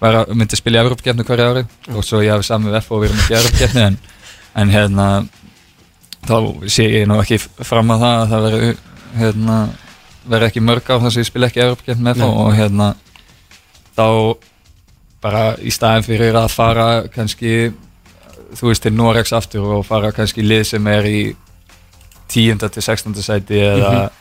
að, 0.00 0.32
myndi 0.32 0.58
spila 0.58 0.80
í 0.80 0.84
Evropakefni 0.86 1.28
hverja 1.28 1.52
ári. 1.52 1.64
Og 1.92 2.04
svo 2.06 2.24
ég 2.24 2.32
hafi 2.34 2.48
saman 2.48 2.72
við 2.72 2.80
F 2.80 2.90
og 2.90 3.04
við 3.04 3.12
erum 3.12 3.22
ekki 3.22 3.36
í 3.36 3.40
Evropakefni 3.42 3.86
en, 3.90 4.00
en 4.64 4.72
hérna 4.74 5.08
þá 6.28 6.36
sé 6.72 6.86
ég 6.88 7.06
nú 7.10 7.18
ekki 7.22 7.38
fram 7.42 7.90
að 7.94 8.04
það 8.04 8.18
að 8.22 8.32
það 8.34 8.46
veri 8.48 8.72
hérna, 9.20 9.58
veri 10.34 10.48
ekki 10.48 10.62
mörg 10.64 10.88
á 10.90 10.96
þess 11.02 11.16
að 11.18 11.22
ég 11.22 11.28
spila 11.30 11.48
ekki 11.50 11.62
Evropakefni 11.64 12.06
með 12.08 12.22
þá 12.22 12.26
og 12.30 12.50
hérna 12.58 12.88
þá 13.94 14.06
bara 15.24 15.44
í 15.64 15.72
staðin 15.72 16.04
fyrir 16.06 16.36
að 16.36 16.50
fara 16.52 16.86
kannski 17.12 17.54
þú 18.54 18.68
veist 18.70 18.84
til 18.84 18.92
Norex 18.94 19.32
aftur 19.36 19.64
og 19.78 19.86
fara 19.88 20.12
kannski 20.14 20.44
lið 20.44 20.64
sem 20.74 20.86
er 20.92 21.08
í 21.08 21.22
10. 22.28 22.58
til 22.68 22.82
16. 22.82 23.14
sæti 23.22 23.60
eða 23.60 23.90
Mhm. 23.94 24.20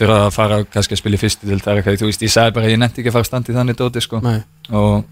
þurfa 0.00 0.18
að 0.26 0.30
fara 0.32 0.58
kannski 0.64 0.94
að 0.96 0.98
spila 1.02 1.16
í 1.16 1.20
fyrstu 1.20 1.46
til 1.48 1.60
það 1.60 1.82
þú 1.84 2.06
veist, 2.08 2.22
ég 2.24 2.32
sagði 2.32 2.54
bara 2.56 2.66
ég 2.72 2.78
nefndi 2.80 3.00
ekki 3.02 3.10
að 3.10 3.16
fara 3.18 3.24
standi 3.28 3.52
þannig 3.52 3.76
dóti 3.76 4.00
sko 4.00 4.16
og, 4.72 5.04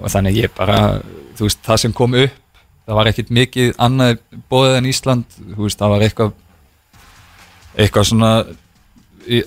og 0.00 0.08
þannig 0.08 0.36
ég 0.44 0.54
bara 0.56 1.00
þú 1.36 1.44
veist, 1.44 1.58
það 1.66 1.76
sem 1.82 1.92
kom 1.92 2.14
upp 2.14 2.32
það 2.86 2.98
var 2.98 3.10
ekkit 3.10 3.30
mikið 3.30 3.74
annað 3.82 4.18
bóðið 4.50 4.78
en 4.78 4.88
Ísland 4.90 5.38
veist, 5.56 5.78
það 5.78 5.94
var 5.94 6.06
eitthvað 6.06 6.32
eitthvað 7.78 8.08
svona 8.10 8.32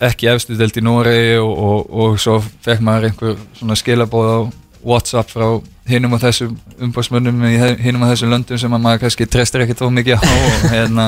ekki 0.05 0.29
efstu 0.31 0.55
delt 0.57 0.77
í 0.79 0.83
Noregi 0.83 1.35
og, 1.41 1.51
og, 1.51 1.89
og 1.89 2.19
svo 2.21 2.37
fekk 2.65 2.83
maður 2.85 3.09
einhver 3.09 3.41
svona 3.57 3.77
skilabóð 3.79 4.29
á 4.31 4.39
Whatsapp 4.85 5.31
frá 5.33 5.47
hinum 5.89 6.13
og 6.15 6.21
þessum 6.21 6.53
umbásmönnum 6.85 7.41
í 7.49 7.55
hinum 7.81 8.05
og 8.05 8.13
þessum 8.13 8.31
löndum 8.31 8.59
sem 8.61 8.73
að 8.73 8.83
maður 8.83 9.03
kannski 9.03 9.27
trestir 9.29 9.65
ekkit 9.65 9.81
þó 9.81 9.89
mikið 9.93 10.21
á 10.21 10.29
og 10.29 10.65
hérna 10.71 11.07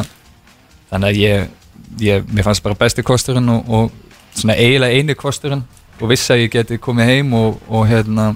þannig 0.90 1.08
að 1.08 1.22
ég, 1.22 1.48
ég 2.02 2.32
mér 2.34 2.48
fannst 2.48 2.66
bara 2.66 2.78
besti 2.80 3.06
kosturinn 3.06 3.50
og, 3.54 3.94
svona 4.38 4.58
eiginlega 4.58 4.98
eini 4.98 5.16
kosturinn 5.18 5.64
og 5.98 6.12
vissi 6.12 6.34
að 6.34 6.44
ég 6.44 6.52
geti 6.54 6.78
komið 6.82 7.10
heim 7.10 7.32
og 7.38 7.88
hérna 7.90 8.32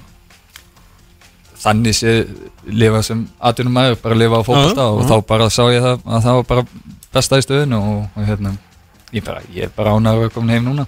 þannig 1.62 1.94
sé 1.96 2.12
lifa 2.66 3.02
sem 3.06 3.24
atvinnum 3.40 3.74
maður, 3.76 3.98
bara 4.02 4.18
lifa 4.18 4.40
á 4.40 4.42
Já, 4.42 4.86
og 4.88 5.04
þá 5.08 5.16
bara 5.28 5.48
sá 5.50 5.62
ég 5.72 5.82
það 5.84 6.02
að 6.06 6.22
það 6.26 6.38
var 6.38 6.46
bara 6.52 6.64
besta 7.12 7.38
í 7.38 7.44
stöðinu 7.46 7.78
og, 7.78 8.04
og 8.16 8.26
hérna 8.26 8.54
ég, 9.12 9.24
bara, 9.24 9.42
ég 9.54 9.68
er 9.68 9.72
bara 9.76 9.94
ánægur 9.98 10.28
að 10.30 10.34
koma 10.34 10.52
heim 10.56 10.64
núna. 10.70 10.86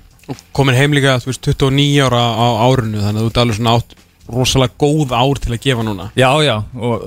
Komin 0.56 0.74
heim 0.78 0.94
líka, 0.96 1.18
þú 1.20 1.28
veist, 1.30 1.42
29 1.44 2.00
ára 2.06 2.22
á 2.32 2.46
árinu 2.64 3.02
Þannig 3.04 3.20
að 3.20 3.26
þú 3.28 3.40
alveg 3.42 3.58
svona 3.58 3.74
átt 3.76 3.94
rosalega 4.32 4.78
góð 4.80 5.12
ár 5.12 5.40
til 5.44 5.52
að 5.52 5.60
gefa 5.66 5.84
núna. 5.84 6.06
Já, 6.16 6.30
já, 6.40 6.54
og 6.80 7.02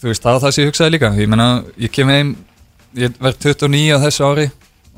þú 0.00 0.06
veist, 0.12 0.22
það 0.22 0.36
var 0.36 0.42
það 0.44 0.54
sem 0.54 0.62
ég 0.62 0.70
hugsaði 0.70 0.94
líka. 0.94 1.10
Ég 1.18 1.28
menna, 1.32 1.48
ég 1.82 1.90
kem 1.90 2.12
heim 2.14 2.30
ég 2.94 3.16
verð 3.18 3.40
29 3.42 3.90
á 3.90 3.98
þessu 4.06 4.28
ári 4.30 4.46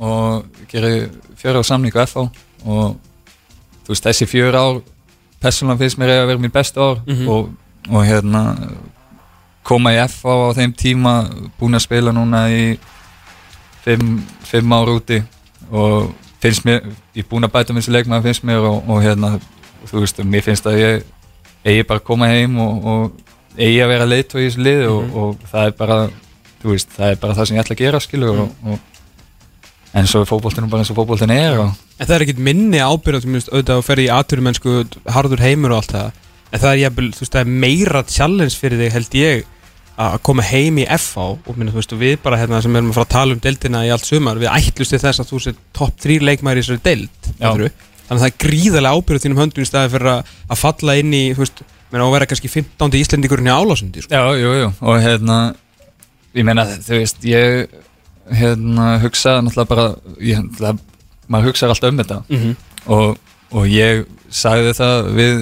og 0.02 0.45
gerir 0.69 1.09
fjöra 1.41 1.61
á 1.61 1.64
samning 1.64 1.97
á 1.97 2.05
FH 2.05 2.26
og 2.69 2.99
þú 3.87 3.95
veist, 3.95 4.05
þessi 4.05 4.29
fjöra 4.29 4.61
ár 4.69 4.83
persónulega 5.43 5.81
finnst 5.83 5.99
mér 5.99 6.12
að 6.21 6.26
vera 6.31 6.43
mín 6.45 6.52
bestu 6.55 6.81
ár 6.85 7.00
Mhm. 7.09 7.29
og, 7.29 7.49
og 7.91 8.05
hérna 8.07 8.43
koma 9.67 9.93
í 9.95 10.01
FH 10.03 10.27
á 10.27 10.57
þeim 10.59 10.75
tíma 10.79 11.15
búin 11.59 11.79
að 11.79 11.87
spila 11.87 12.15
núna 12.15 12.45
í 12.51 12.65
fimm, 13.85 14.21
fimm 14.47 14.75
ár 14.75 14.93
úti 14.97 15.23
og 15.71 16.12
finnst 16.43 16.67
mér, 16.67 16.87
ég 17.15 17.25
er 17.25 17.29
búinn 17.31 17.47
að 17.47 17.55
bæta 17.55 17.75
mér 17.75 17.87
sem 17.87 17.95
leikmaður 17.95 18.29
finnst 18.29 18.47
mér 18.47 18.67
og, 18.67 18.81
og 18.91 19.03
hérna 19.05 19.37
þú 19.89 20.03
veist, 20.03 20.23
mér 20.27 20.47
finnst 20.47 20.67
að 20.67 20.81
ég 20.81 21.05
eigi 21.62 21.87
bara 21.87 22.03
að 22.03 22.09
koma 22.09 22.31
heim 22.31 22.59
og, 22.62 22.87
og 22.87 23.59
eigi 23.59 23.83
að 23.85 23.93
vera 23.93 24.09
leitt 24.09 24.35
í 24.35 24.47
þessu 24.47 24.65
lið 24.67 24.87
og, 24.91 25.19
og 25.23 25.45
það 25.51 25.69
er 25.69 25.77
bara 25.79 25.99
þú 26.62 26.73
veist, 26.73 26.91
það 26.97 27.12
er 27.12 27.21
bara 27.23 27.39
það 27.39 27.49
sem 27.49 27.59
ég 27.59 27.65
ætla 27.65 27.77
að 27.77 27.85
gera 27.85 28.03
skilu 28.03 28.33
og, 28.33 28.57
og 28.67 28.91
en 29.93 30.09
svo 30.09 30.23
er 30.23 30.29
fótboltinu 30.31 30.71
bara 30.73 30.83
eins 30.83 30.93
og 30.93 30.99
fótboltinu 30.99 31.39
er 31.39 31.62
og 31.67 31.73
En 32.01 32.09
það 32.09 32.15
er 32.17 32.23
ekkert 32.25 32.39
minni 32.43 32.79
ábyrgð 32.83 33.27
þú 33.27 33.35
veist, 33.37 33.51
auðvitað 33.53 33.77
að 33.79 33.85
ferja 33.87 34.09
í 34.09 34.15
aturmennsku 34.17 34.73
harður 35.15 35.43
heimur 35.45 35.75
og 35.75 35.83
allt 35.83 35.93
það 35.95 36.22
en 36.53 36.61
það 36.61 36.71
er, 36.75 36.81
jafnvel, 36.87 37.09
veist, 37.19 37.33
það 37.33 37.41
er 37.47 37.53
meira 37.65 38.03
challenge 38.09 38.57
fyrir 38.61 38.81
þig 38.83 38.93
held 38.99 39.15
ég 39.23 39.45
að 40.03 40.15
koma 40.25 40.43
heim 40.49 40.79
í 40.81 40.85
FH 40.89 41.25
og 41.49 41.57
minna, 41.61 41.73
veist, 41.75 41.93
við 42.01 42.17
bara 42.25 42.39
hérna 42.41 42.63
sem 42.65 42.77
erum 42.77 42.91
að 42.93 42.97
fara 42.99 43.07
að 43.09 43.15
tala 43.15 43.37
um 43.37 43.41
deildina 43.45 43.83
í 43.87 43.91
allt 43.93 44.09
sumar 44.09 44.41
við 44.41 44.49
ætlust 44.53 44.95
til 44.95 45.01
þess 45.03 45.21
að 45.23 45.31
þú 45.33 45.41
sér 45.47 45.57
topp 45.77 46.01
þrý 46.03 46.17
leikmæri 46.25 46.63
í 46.63 46.65
þessari 46.65 46.85
deild 46.87 47.29
þannig 48.09 48.17
að 48.17 48.23
það 48.23 48.29
er 48.31 48.39
gríðarlega 48.45 48.97
ábyrgð 48.99 49.25
þínum 49.27 49.41
höndum 49.43 49.63
í 49.65 49.69
staði 49.69 49.93
fyrir 49.95 50.11
að, 50.13 50.33
að 50.53 50.61
falla 50.63 50.97
inn 51.01 51.13
í 51.17 51.23
veist, 51.39 51.63
minna, 51.93 52.07
og 52.09 52.15
vera 52.17 52.27
kannski 52.29 52.51
15. 52.53 52.97
Íslendingurinn 53.03 53.49
í 53.49 53.53
Álasundi 53.53 54.03
sko. 54.05 54.13
Já, 54.17 54.25
jú, 54.41 54.53
jú, 54.63 54.71
og 54.81 54.99
hérna 55.05 55.37
ég 56.35 56.47
meina, 56.49 56.65
þú 56.83 56.99
veist, 56.99 57.21
ég 57.29 57.77
hérna 58.33 58.95
hugsaði 59.03 59.45
náttúrulega 59.47 59.71
bara 59.75 59.87
ég, 60.25 60.45
það, 60.57 60.81
maður 61.29 61.51
hugsaði 61.53 61.75
alltaf 61.77 61.93
um 61.93 62.01
þetta 62.03 62.19
Mhm. 62.33 62.57
og, 62.97 63.19
og 63.53 63.69
ég 63.69 64.07
sagði 64.33 64.73
það 64.81 65.11
við 65.21 65.37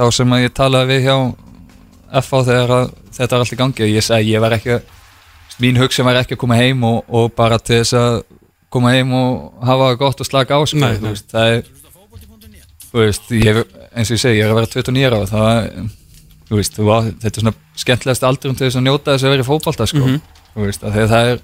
þá 0.00 0.04
sem 0.16 0.32
að 0.32 0.42
ég 0.46 0.54
talaði 0.56 0.88
við 0.94 1.06
hjá 1.06 1.16
FH 2.24 2.40
þegar 2.48 2.72
að 2.78 2.86
þetta 3.18 3.36
var 3.36 3.44
allt 3.44 3.52
í 3.54 3.58
gangi 3.60 3.84
og 3.86 3.92
ég 3.92 4.06
sagði 4.06 4.32
ég 4.34 4.40
var 4.42 4.54
ekki 4.56 4.78
mín 5.60 5.76
hugsa 5.78 6.04
var 6.06 6.16
ekki 6.22 6.34
að 6.38 6.40
koma 6.40 6.56
heim 6.56 6.84
og, 6.88 7.02
og 7.12 7.28
bara 7.36 7.58
til 7.60 7.82
þess 7.82 7.92
að 8.00 8.22
koma 8.72 8.94
heim 8.94 9.12
og 9.18 9.60
hafa 9.66 9.90
gott 10.00 10.22
og 10.22 10.26
slaka 10.28 10.56
á 10.56 10.60
sko, 10.64 10.78
Nei, 10.80 10.96
veist, 11.04 11.26
það 11.30 11.52
er 11.58 11.62
veist, 12.94 13.28
ég, 13.34 13.60
eins 13.94 14.10
og 14.10 14.16
ég 14.16 14.22
segi, 14.22 14.38
ég 14.40 14.46
er 14.46 14.52
að 14.54 14.60
vera 14.60 14.70
29 14.72 15.04
ára 15.10 15.20
það 15.30 15.48
er, 15.60 15.90
þú 16.50 16.58
veist, 16.58 16.78
á- 16.80 17.10
þetta 17.22 17.30
er 17.30 17.44
svona 17.44 17.54
skemmtilegast 17.84 18.26
aldurum 18.26 18.56
til 18.58 18.66
þess 18.66 18.78
að 18.80 18.86
njóta 18.88 19.14
þess 19.14 19.26
að 19.28 19.34
vera 19.36 19.44
í 19.44 19.48
fótbolta 19.50 19.86
sko, 19.90 20.00
Mhm. 20.06 20.20
þú 20.56 20.64
veist, 20.66 20.80
þegar 20.86 21.10
það 21.12 21.30
er 21.34 21.42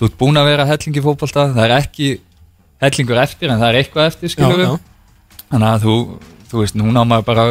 þú 0.00 0.08
ert 0.08 0.18
búin 0.22 0.40
að 0.40 0.48
vera 0.48 0.64
helling 0.70 0.96
í 0.96 1.04
fótbolta 1.04 1.48
það 1.52 1.64
er 1.66 1.74
ekki 1.80 2.08
hellingur 2.80 3.20
eftir 3.24 3.50
en 3.52 3.60
það 3.60 3.68
er 3.74 3.80
eitthvað 3.82 4.06
eftir, 4.12 4.28
skilur 4.32 4.56
við 4.62 4.78
þannig 5.50 5.68
að 5.74 5.84
þú, 5.84 5.96
þú 6.50 6.62
veist, 6.62 6.74
núna 6.80 7.02
á 7.02 7.10
maður 7.10 7.26
bara 7.28 7.44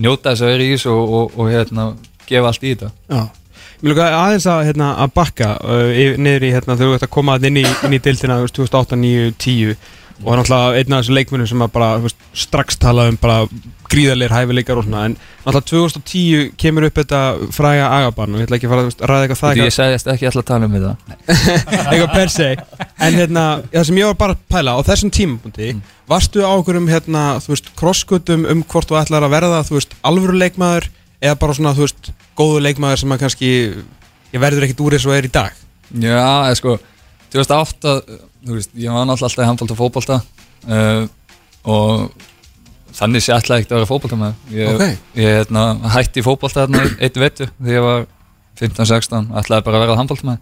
njóta 0.00 0.32
þess 0.34 0.42
að 0.44 0.52
vera 0.54 0.64
í 0.66 0.70
þessu 0.74 0.90
og, 0.94 1.14
og, 1.20 1.34
og 1.38 1.50
hérna, 1.52 1.88
gefa 2.28 2.50
allt 2.52 2.62
í 2.64 2.74
þetta 2.74 2.90
Já. 3.10 3.24
Mér 3.84 3.90
lukkar 3.92 4.14
aðeins 4.16 4.46
að, 4.48 4.62
hérna, 4.70 4.86
að 5.04 5.10
bakka 5.18 5.48
uh, 5.60 5.90
yfir- 5.92 6.20
niður 6.24 6.46
í 6.48 6.52
hérna, 6.54 6.76
þegar 6.78 6.88
þú 6.90 6.94
ert 6.98 7.06
að 7.08 7.12
koma 7.18 7.34
þarna 7.36 7.50
inn 7.50 7.58
í, 7.60 7.64
inn 7.84 7.96
í 7.98 8.00
dildina 8.06 8.38
þú 8.40 8.46
veist, 8.46 8.56
2008, 8.60 8.98
9, 9.02 9.32
10 9.44 9.74
og 10.22 10.26
það 10.26 10.34
er 10.34 10.40
náttúrulega 10.40 10.80
einn 10.80 10.94
af 10.94 11.00
þessu 11.02 11.14
leikmunum 11.18 11.48
sem 11.50 11.62
að 11.64 11.72
bara 11.74 11.88
þú 11.98 12.06
veist, 12.06 12.20
strax 12.44 12.76
tala 12.78 13.08
um 13.10 13.18
gríðarleir 13.94 14.32
hæfileikar 14.32 14.78
og 14.78 14.86
svona 14.86 15.04
en 15.08 15.16
náttúrulega 15.44 15.66
2010 16.00 16.52
kemur 16.60 16.86
upp 16.88 16.98
þetta 17.00 17.20
fræga 17.54 17.88
agabann 17.98 18.34
og 18.34 18.40
ég 18.40 18.46
ætla 18.48 18.58
ekki 18.58 18.68
að 18.68 18.72
fara 18.74 18.84
að 18.84 18.88
þú 18.94 19.08
ræða 19.10 19.24
eitthvað 19.26 19.40
það 19.42 19.54
Því 19.54 19.64
ég 19.64 19.74
segist 19.74 20.10
ekki 20.14 20.28
alltaf 20.30 20.42
að 20.42 20.48
tala 20.50 20.68
um 20.68 20.74
þetta. 20.76 20.92
Eitthvað 21.90 22.14
per 22.14 22.32
se. 22.34 22.48
En 23.04 23.18
hérna, 23.18 23.44
það 23.72 23.86
sem 23.90 24.00
ég 24.00 24.08
var 24.10 24.18
bara 24.22 24.36
að 24.36 24.42
pæla 24.54 24.74
á 24.74 24.80
þessum 24.88 25.10
tímapunkti 25.14 25.70
Mm. 25.74 25.82
varstu 26.08 26.42
á 26.44 26.50
okkur 26.54 26.76
um 26.76 26.88
hérna, 26.88 27.22
þú 27.40 27.54
veist, 27.54 27.70
krosskutum 27.78 28.46
um 28.50 28.62
hvort 28.64 28.88
þú 28.90 28.98
ætlar 29.00 29.24
að 29.24 29.34
verða, 29.34 29.62
þú 29.64 29.78
veist, 29.78 29.94
alvöru 30.04 30.36
leikmaður 30.38 30.88
eða 31.22 31.38
bara 31.40 31.54
svona, 31.56 31.74
þú 31.74 31.86
veist, 31.86 32.10
góðu 32.36 32.60
leikmaður 32.60 32.98
sem 33.00 33.14
að 33.14 33.22
kannski, 33.24 33.50
ég 34.34 34.40
verður 34.42 34.66
ekkit 34.66 34.82
úr 34.84 34.92
eins 34.98 35.06
og 35.08 35.16
er 38.44 38.52
í 38.52 38.52
dag 38.52 38.52
Já, 38.52 38.52
eða 38.52 38.52
2008, 38.52 38.52
þú 38.52 38.54
veist, 38.58 38.70
ég 38.76 38.92
var 38.94 39.06
náttúrulega 39.08 39.28
alltaf 39.28 39.44
í 39.44 39.48
handbólta 39.48 39.74
og 39.74 39.80
fótbolta 39.80 40.16
uh, 40.68 41.04
og 41.64 42.10
þannig 42.94 43.24
sé 43.24 43.32
alltaf 43.34 43.56
ekkert 43.58 43.72
að 43.74 43.80
vera 43.80 43.90
fótbolta 43.90 44.16
með 44.20 44.32
ég, 44.54 44.74
Ok. 44.74 44.82
ég 45.18 45.38
hérna, 45.40 45.62
hætti 45.96 46.20
í 46.20 46.26
fótbolta 46.26 46.64
þarna 46.66 46.84
eitt 47.02 47.16
vetu 47.18 47.48
þegar 47.58 47.74
ég 47.78 47.86
var 47.88 48.04
15-16 48.60 49.32
ætlaði 49.40 49.64
bara 49.66 49.80
að 49.80 49.84
vera 49.86 49.96
handbólta 49.98 50.28
með 50.28 50.38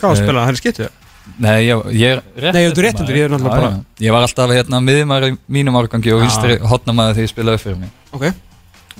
Hvað 0.00 0.08
var 0.08 0.16
að 0.16 0.20
Eh, 0.20 0.24
spila, 0.24 0.44
hann 0.48 0.56
er 0.56 0.58
skittu? 0.58 0.88
Nei, 1.38 1.56
ég, 1.68 1.82
ég 2.00 2.14
er 2.16 2.20
rétt 2.40 2.54
Nei, 2.56 2.62
þú 2.64 2.70
ert 2.72 2.78
réttendur, 2.86 3.16
ég 3.20 3.26
er 3.28 3.30
náttúrulega 3.30 3.60
bara-. 3.60 3.82
Ég 4.00 4.10
var 4.14 4.24
alltaf 4.24 4.50
hérna 4.50 4.80
miðjumæður 4.82 5.26
í 5.28 5.34
mínum 5.52 5.76
árgangi 5.78 6.10
og 6.14 6.22
Já. 6.22 6.24
vinstri 6.24 6.56
hotnamaður 6.72 7.18
þegar 7.18 7.26
ég 7.28 7.32
spilaði 7.34 7.60
fyrir 7.62 7.76
mig 7.82 7.90
Ok, 8.16 8.24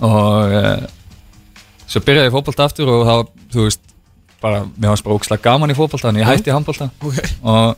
og 0.07 0.55
uh, 0.61 0.85
svo 1.91 2.03
byrjaði 2.07 2.29
ég 2.29 2.31
í 2.31 2.35
fótbolta 2.37 2.67
aftur 2.69 2.93
og 2.93 3.07
var, 3.09 3.25
þú 3.51 3.65
veist, 3.67 3.83
bara, 4.43 4.65
mér 4.77 4.93
varst 4.95 5.05
bara 5.07 5.15
ógislega 5.19 5.43
gaman 5.47 5.71
í 5.71 5.77
fótbolta 5.79 6.09
en 6.13 6.21
ég 6.23 6.29
hætti 6.29 6.51
í 6.51 6.55
handbolta. 6.55 6.91
Ok. 7.05 7.19
Og 7.43 7.77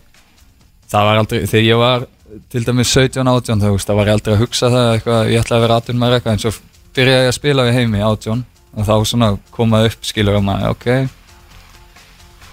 það 0.92 1.06
var 1.08 1.20
aldrei, 1.22 1.40
þegar 1.46 1.66
ég 1.68 1.80
var 1.82 2.06
til 2.52 2.64
dæmis 2.64 2.92
17, 2.96 3.26
18, 3.28 3.60
þú 3.60 3.72
veist, 3.74 3.88
það 3.88 3.98
var 4.00 4.06
ég 4.10 4.16
aldrei 4.18 4.34
að 4.36 4.40
hugsa 4.44 4.70
það 4.72 4.90
eitthvað, 4.96 5.30
ég 5.32 5.42
ætlaði 5.42 5.58
að 5.58 5.66
vera 5.66 5.80
18 5.82 5.98
með 6.00 6.14
eitthvað 6.16 6.32
en 6.32 6.42
svo 6.44 6.52
byrjaði 6.96 7.24
ég 7.26 7.32
að 7.32 7.36
spila 7.38 7.66
við 7.68 7.76
heimi 7.80 8.00
18 8.04 8.44
og 8.72 8.86
þá 8.88 8.94
svona 9.10 9.28
komaði 9.52 9.90
upp 9.92 10.06
skilur 10.08 10.38
og 10.38 10.44
maður, 10.46 10.70
ok 10.72 10.86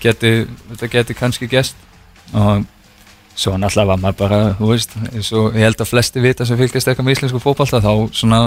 geti, 0.03 0.31
þetta 0.71 0.89
geti 0.93 1.15
kannski 1.17 1.47
gest 1.51 1.75
og 2.33 2.65
svo 3.39 3.55
náttúrulega 3.59 3.87
var 3.93 4.01
maður 4.03 4.17
bara, 4.19 4.39
þú 4.59 4.69
veist 4.73 4.95
og 5.35 5.55
ég 5.55 5.63
held 5.67 5.79
að 5.83 5.89
flesti 5.93 6.23
vita 6.23 6.45
sem 6.47 6.59
fylgist 6.59 6.87
eitthvað 6.91 7.07
með 7.07 7.17
íslensku 7.17 7.41
fótbolta 7.43 7.79
þá 7.83 7.91
svona 8.15 8.41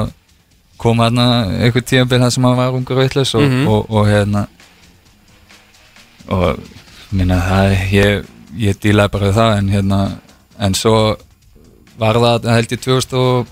kom 0.82 1.00
hérna 1.00 1.26
einhver 1.62 1.84
tíðanbyrð 1.86 2.26
það 2.26 2.34
sem 2.36 2.44
maður 2.44 2.60
var 2.60 2.76
ungur 2.78 2.98
og 2.98 3.02
vitlaus 3.06 3.34
og, 3.38 3.44
Mhm. 3.46 3.68
og, 3.68 3.90
og 3.90 4.08
hérna 4.08 4.46
og 6.28 6.58
minna 7.12 7.36
það 7.40 7.92
ég, 7.92 8.24
ég 8.56 8.76
dílaði 8.82 9.12
bara 9.12 9.26
við 9.30 9.34
það 9.40 9.58
en 9.58 9.68
hérna 9.72 10.00
en 10.62 10.74
svo 10.74 11.16
var 11.98 12.14
það 12.22 12.46
held 12.54 12.72
ég 12.72 12.80
2000 12.84 13.18
og 13.18 13.46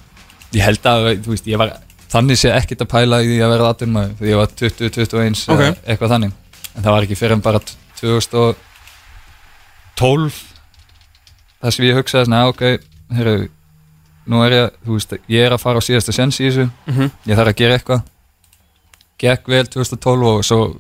ég 0.57 0.63
held 0.67 0.85
að 0.91 1.01
þú 1.25 1.29
veist 1.35 1.47
ég 1.51 1.59
var 1.61 1.71
þannig 2.11 2.37
sé 2.41 2.49
ekkert 2.55 2.83
að 2.85 2.91
pæla 2.95 3.17
í 3.23 3.25
því 3.31 3.39
að 3.45 3.53
vera 3.55 3.69
18 3.75 3.93
maður 3.95 4.13
því 4.21 4.29
ég 4.33 4.39
var 4.41 4.49
20, 4.63 4.91
21 4.91 5.37
Ok. 5.47 5.53
okay. 5.55 5.73
eitthvað 5.87 6.13
þannig 6.15 6.33
en 6.75 6.83
það 6.85 6.93
var 6.95 7.03
ekki 7.07 7.19
fyrir 7.21 7.35
en 7.37 7.45
bara 7.45 7.61
2012 8.01 10.35
það 11.61 11.71
sem 11.77 11.85
ég 11.87 11.97
hugsaði 11.99 12.25
svona, 12.27 12.41
"Já, 12.41 12.45
ok, 12.49 12.63
herru 13.17 13.37
nú 14.31 14.37
er 14.47 14.53
ég, 14.53 14.71
þú 14.87 14.93
veist, 14.97 15.13
ég 15.29 15.41
er 15.47 15.53
að 15.53 15.61
fara 15.61 15.79
á 15.81 15.83
síðasta 15.83 16.13
sens 16.13 16.41
í 16.41 16.45
þessu, 16.49 16.71
Mhm. 16.87 17.11
ég 17.27 17.37
þarf 17.37 17.49
að 17.53 17.57
gera 17.57 17.75
eitthvað 17.79 18.03
gekk 19.19 19.47
vel 19.49 19.67
2012 19.67 20.23
og 20.25 20.45
svo, 20.45 20.75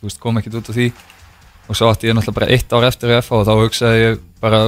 þú 0.00 0.02
veist, 0.02 0.20
kom 0.20 0.36
ekkert 0.38 0.54
út 0.54 0.68
af 0.68 0.74
því 0.76 0.92
og 1.68 1.78
svo 1.78 1.90
átti 1.92 2.08
ég 2.10 2.16
náttúrulega 2.16 2.38
bara 2.40 2.50
eitt 2.54 2.72
ár 2.74 2.86
eftir 2.88 3.12
í 3.12 3.18
FH 3.20 3.38
og 3.38 3.46
þá 3.48 3.52
hugsaði 3.60 4.00
ég 4.02 4.18
bara, 4.42 4.62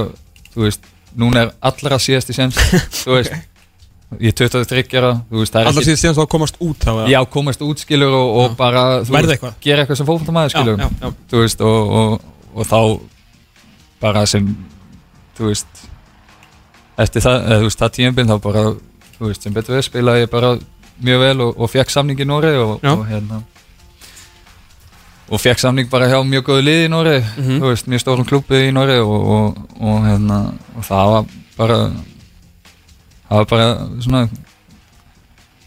þú 0.53 0.63
veist, 0.65 0.87
núna 1.19 1.45
er 1.45 1.51
allra 1.71 1.99
síðasti 2.01 2.35
sens, 2.37 2.57
þú 3.03 3.17
veist 3.17 3.33
ég 4.21 4.31
er 4.31 4.35
23 4.37 4.99
ára, 5.01 5.09
þú 5.31 5.41
veist, 5.41 5.51
það 5.55 5.61
er 5.65 5.69
Allar 5.71 5.85
síðan 5.87 5.99
síðan 6.03 6.17
þá 6.19 6.25
komast 6.35 6.59
út 6.63 6.85
þá 6.85 6.91
eða? 6.93 7.07
já, 7.11 7.19
komast 7.35 7.63
út 7.65 7.81
skilur 7.83 8.13
og, 8.15 8.29
og 8.39 8.45
Já. 8.51 8.55
bara, 8.61 8.83
þú 9.03 9.15
veist, 9.17 9.33
eitthvað. 9.35 9.57
gera 9.65 9.83
eitthvað 9.83 9.99
sem 9.99 10.07
fótboltamaður 10.09 10.53
skilur 10.55 10.79
já, 10.79 10.87
já. 11.01 11.09
þú 11.33 11.41
veist, 11.41 11.65
og, 11.65 11.91
og, 11.99 12.29
og 12.55 12.69
þá 12.69 12.79
bara 14.05 14.23
sem 14.29 14.47
þú 15.35 15.49
veist 15.49 15.83
eftir 17.01 17.25
það, 17.25 17.39
eða, 17.41 17.57
þú 17.59 17.67
veist, 17.69 17.81
það 17.81 17.93
tímabinn 17.97 18.31
þá 18.31 18.37
bara, 18.45 18.63
þú 19.17 19.27
veist, 19.31 19.43
sem 19.47 19.55
betur 19.57 19.75
við 19.79 19.87
spilaði 19.89 20.23
ég 20.23 20.31
bara 20.31 20.53
mjög 21.09 21.25
vel 21.25 21.35
og, 21.49 21.57
og 21.65 21.73
fekk 21.73 21.91
samning 21.91 22.21
í 22.23 22.27
Nóri 22.29 22.53
og, 22.61 22.77
Já. 22.85 22.93
og 22.93 23.03
hérna 23.09 23.41
og 25.29 25.41
fekk 25.41 25.59
samning 25.59 25.89
bara 25.89 26.07
hjá 26.11 26.19
mjög 26.25 26.43
góðu 26.49 26.63
liði 26.67 26.85
í 26.87 26.91
Nóri 26.93 27.15
Mhm. 27.37 27.59
þú 27.61 27.69
veist, 27.71 27.87
mjög 27.89 28.01
stórum 28.03 28.25
klubbi 28.29 28.59
í 28.67 28.73
Nóri 28.75 28.99
og, 29.01 29.29
og, 29.35 29.57
og 29.81 30.03
hérna 30.05 30.39
og 30.77 30.83
það 30.85 31.11
var 31.13 31.25
bara 31.57 31.77
það 33.29 33.37
var 33.39 33.45
bara 33.45 33.69
svona 34.05 34.25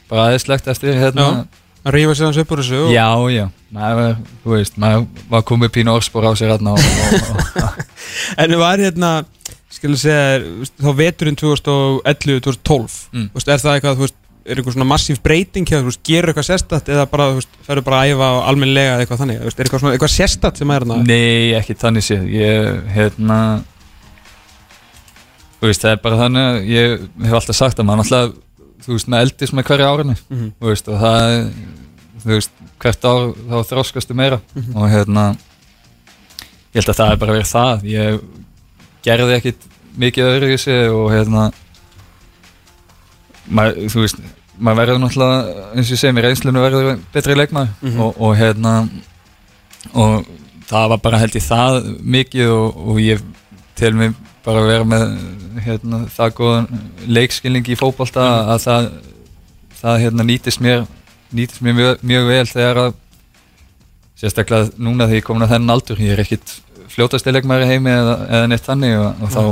bara 0.09 0.29
aðeinslegt 0.29 0.69
eftir 0.73 0.95
hérna. 0.97 1.47
Að 1.85 1.95
rífa 1.95 2.15
sér 2.17 2.25
hans 2.29 2.39
upp 2.41 2.51
úr 2.53 2.61
þessu 2.63 2.79
og... 2.87 2.93
Já, 2.93 3.07
já, 3.33 3.45
maður, 3.73 4.17
þú 4.45 4.51
veist, 4.57 4.79
maður 4.81 5.05
var 5.31 5.43
komið 5.47 5.71
pínu 5.77 5.93
orðspor 5.95 6.27
á 6.27 6.33
sér 6.37 6.51
hérna 6.57 6.75
En 8.39 8.51
það 8.51 8.59
var 8.63 8.79
hérna 8.83 9.11
Skil 9.71 9.93
að 9.93 10.01
segja, 10.01 10.41
þá 10.81 10.89
veturinn 10.97 11.37
2011-2012 11.39 12.97
Mm. 13.13 13.29
Er 13.37 13.61
það 13.63 13.75
eitthvað, 13.75 13.99
þú 13.99 14.05
veist, 14.07 14.17
er 14.49 14.59
eitthvað 14.61 14.75
svona 14.77 14.89
massíf 14.89 15.19
breyting 15.23 15.69
veist, 15.69 16.01
gerur 16.07 16.31
eitthvað 16.33 16.47
sérstætt 16.49 16.89
eða 16.95 17.05
bara, 17.11 17.27
ferður 17.67 17.85
bara 17.87 17.99
að 18.03 18.13
æfa 18.15 18.29
almennlega 18.51 18.95
eða 18.95 19.05
eitthvað 19.05 19.21
þannig, 19.23 19.41
er 19.43 19.65
eitthvað 19.65 19.83
svona, 19.83 19.93
eitthvað 19.97 20.15
sérstætt 20.15 20.61
sem 20.63 20.71
er 20.75 20.85
hérna 20.87 20.99
Nei, 21.05 21.53
ekki 21.59 21.77
þannig 21.79 22.07
séð 22.07 22.29
Ég, 22.33 22.81
hérna 22.97 23.39
Þú 25.59 25.67
veist, 25.73 25.83
það 25.83 25.91
er 25.97 26.01
bara 26.05 26.19
þannig 26.23 26.47
að 26.49 26.59
Ég 26.71 27.07
hef 27.27 27.37
alltaf 27.41 27.59
sagt 27.59 27.81
að 27.83 27.89
maður 27.89 28.05
alltaf 28.07 28.37
Þú 28.89 28.95
veist, 28.95 29.09
með 29.11 29.25
eldis 29.27 29.53
með 29.59 29.67
hverju 29.69 29.89
árinu 29.93 30.17
Mhm. 30.31 30.51
Þú 30.61 30.73
veist, 30.73 30.89
og 30.89 31.01
það 31.03 31.53
Þú 32.23 32.31
veist, 32.35 32.53
hvert 32.83 33.05
ár 33.11 33.25
þá 33.51 33.57
þróskastu 33.73 34.15
meira 34.19 34.41
Mhm. 34.55 34.77
Og 34.79 34.91
hérna 34.93 35.25
Ég 36.75 36.83
held 36.83 36.93
að 36.95 36.99
það 37.01 37.13
er 37.13 37.21
bara 37.25 37.37
verið 37.39 37.53
það 37.53 37.89
Ég 37.91 38.21
gerði 39.09 39.37
ekkit 39.41 39.69
mikið 39.99 40.31
öðru 40.31 40.53
í 40.55 40.59
sig 40.63 40.91
Og 40.95 41.11
hérna 41.11 41.49
maður, 43.51 43.89
Þú 43.93 44.05
veist 44.05 44.23
maður 44.59 44.81
verður 44.83 45.01
náttúrulega, 45.03 45.67
eins 45.75 45.89
og 45.89 45.95
ég 45.95 46.03
segi 46.03 46.17
mér 46.17 46.29
reynslunum 46.29 46.65
verður 46.65 47.01
betri 47.15 47.37
leikmaður. 47.39 47.75
Mhm. 47.83 48.01
og, 48.05 48.21
og 48.21 48.37
hérna 48.39 48.75
og 49.95 50.29
það 50.69 50.89
var 50.93 51.03
bara 51.05 51.21
held 51.23 51.37
ég 51.39 51.47
það 51.47 51.79
mikið 52.17 52.53
og, 52.53 52.81
og 52.89 53.01
ég 53.03 53.23
tel 53.79 53.95
mig 53.97 54.15
bara 54.45 54.63
að 54.63 54.71
vera 54.73 54.89
með 54.89 55.05
hérna, 55.65 56.05
það 56.13 56.35
góðan 56.39 56.69
leikskilning 57.07 57.69
í 57.69 57.77
fótbolta 57.79 58.25
að 58.55 58.63
það, 58.65 58.89
það 59.81 60.01
hérna, 60.05 60.27
nýtist 60.29 60.63
mér 60.65 60.87
nýtist 61.35 61.63
mér 61.65 61.77
mjög, 61.77 62.05
mjög 62.09 62.31
vel 62.33 62.47
þegar 62.49 62.83
að 62.87 62.97
sérstaklega 64.19 64.73
núna 64.81 65.07
þegar 65.07 65.21
ég 65.21 65.27
komin 65.27 65.47
að 65.47 65.55
þennan 65.55 65.75
aldur 65.77 66.01
ég 66.03 66.15
er 66.15 66.23
ekkit 66.25 66.55
fljótasti 66.89 67.35
leikmæri 67.35 67.69
heimi 67.69 67.93
eða, 67.93 68.15
eða 68.27 68.49
neitt 68.51 68.67
þannig 68.67 68.97
og, 68.99 69.11
og 69.23 69.35
þá 69.35 69.43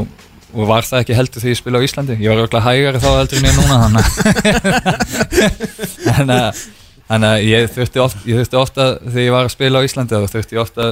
og 0.57 0.69
var 0.71 0.87
það 0.89 1.03
ekki 1.03 1.17
heldur 1.19 1.43
þegar 1.43 1.53
ég 1.53 1.61
spila 1.61 1.79
á 1.79 1.87
Íslandi? 1.87 2.15
Ég 2.17 2.29
var 2.33 2.41
örugglega 2.41 2.67
hægari 2.67 3.03
þá 3.03 3.11
heldur 3.13 3.39
en 3.39 3.49
ég 3.51 3.57
núna 3.61 3.75
þannig 7.07 7.29
að 7.29 7.45
ég 7.47 7.69
þurfti 7.75 8.03
ofta, 8.03 8.63
ofta 8.63 8.87
þegar 9.05 9.27
ég 9.27 9.35
var 9.37 9.45
að 9.47 9.55
spila 9.55 9.79
á 9.79 9.87
Íslandi 9.87 10.17
þá 10.17 10.33
þurfti 10.33 10.57
ég 10.57 10.63
ofta 10.65 10.85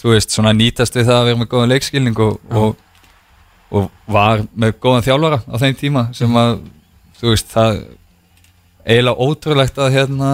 þú 0.00 0.14
veist, 0.14 0.32
svona 0.32 0.54
nýtast 0.56 0.96
við 0.96 1.10
það 1.10 1.18
að 1.18 1.26
vera 1.28 1.40
með 1.40 1.50
góðan 1.52 1.72
leikskilning 1.74 2.22
og, 2.24 2.38
og, 2.56 2.70
og 3.70 3.90
var 4.10 4.44
með 4.54 4.78
góðan 4.80 5.04
þjálfara 5.06 5.42
á 5.44 5.54
þeim 5.60 5.76
tíma 5.80 6.06
sem 6.16 6.38
að, 6.40 6.54
þú 7.20 7.34
veist, 7.34 7.50
það 7.52 7.82
eiginlega 8.86 9.26
ótrúlegt 9.28 9.82
að 9.82 9.92
hérna, 9.98 10.30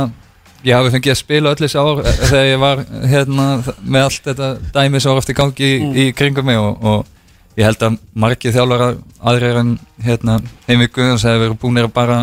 ég 0.66 0.78
hafi 0.78 0.94
fengið 0.94 1.14
að 1.16 1.20
spila 1.20 1.52
öll 1.52 1.60
þessi 1.64 1.82
ár 1.82 2.04
eh, 2.04 2.22
þegar 2.30 2.48
ég 2.48 2.62
var 2.62 2.84
hérna, 3.10 3.48
með 3.82 4.06
allt 4.06 4.30
þetta 4.30 4.52
dæmi 4.76 5.02
sem 5.02 5.12
var 5.12 5.20
oft 5.22 5.32
í 5.32 5.38
gangi 5.40 5.72
í, 5.72 5.90
í 6.04 6.06
kringum 6.16 6.46
mig 6.46 6.60
og, 6.62 6.86
og 6.86 7.15
ég 7.56 7.64
held 7.64 7.86
að 7.86 7.96
margir 8.12 8.52
þjálfara 8.54 8.90
aðrir 9.24 9.60
en 9.62 9.70
hérna, 10.04 10.40
heimi 10.66 10.90
Guðjóns 10.92 11.24
hefur 11.24 11.46
verið 11.46 11.60
búinir 11.62 11.88
að 11.88 11.94
bara 11.96 12.18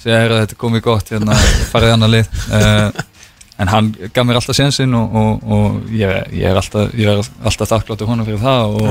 segja 0.00 0.22
að 0.24 0.38
þetta 0.40 0.56
er 0.56 0.62
komið 0.62 0.86
gott 0.86 1.12
hérna, 1.12 1.36
farið 1.72 1.94
annar 1.96 2.12
lið. 2.12 2.32
Uh, 2.48 3.04
en 3.60 3.70
hann 3.72 3.92
gaf 4.12 4.26
mér 4.26 4.38
alltaf 4.40 4.56
sénsinn 4.56 4.94
og, 4.96 5.14
og, 5.16 5.44
og 5.56 5.92
ég, 5.96 6.16
ég 6.36 6.48
er 6.50 6.58
alltaf, 6.60 6.92
alltaf 6.92 7.70
þakkláttur 7.72 8.08
honum 8.10 8.28
fyrir 8.28 8.42
það 8.42 8.76
og, 8.80 8.88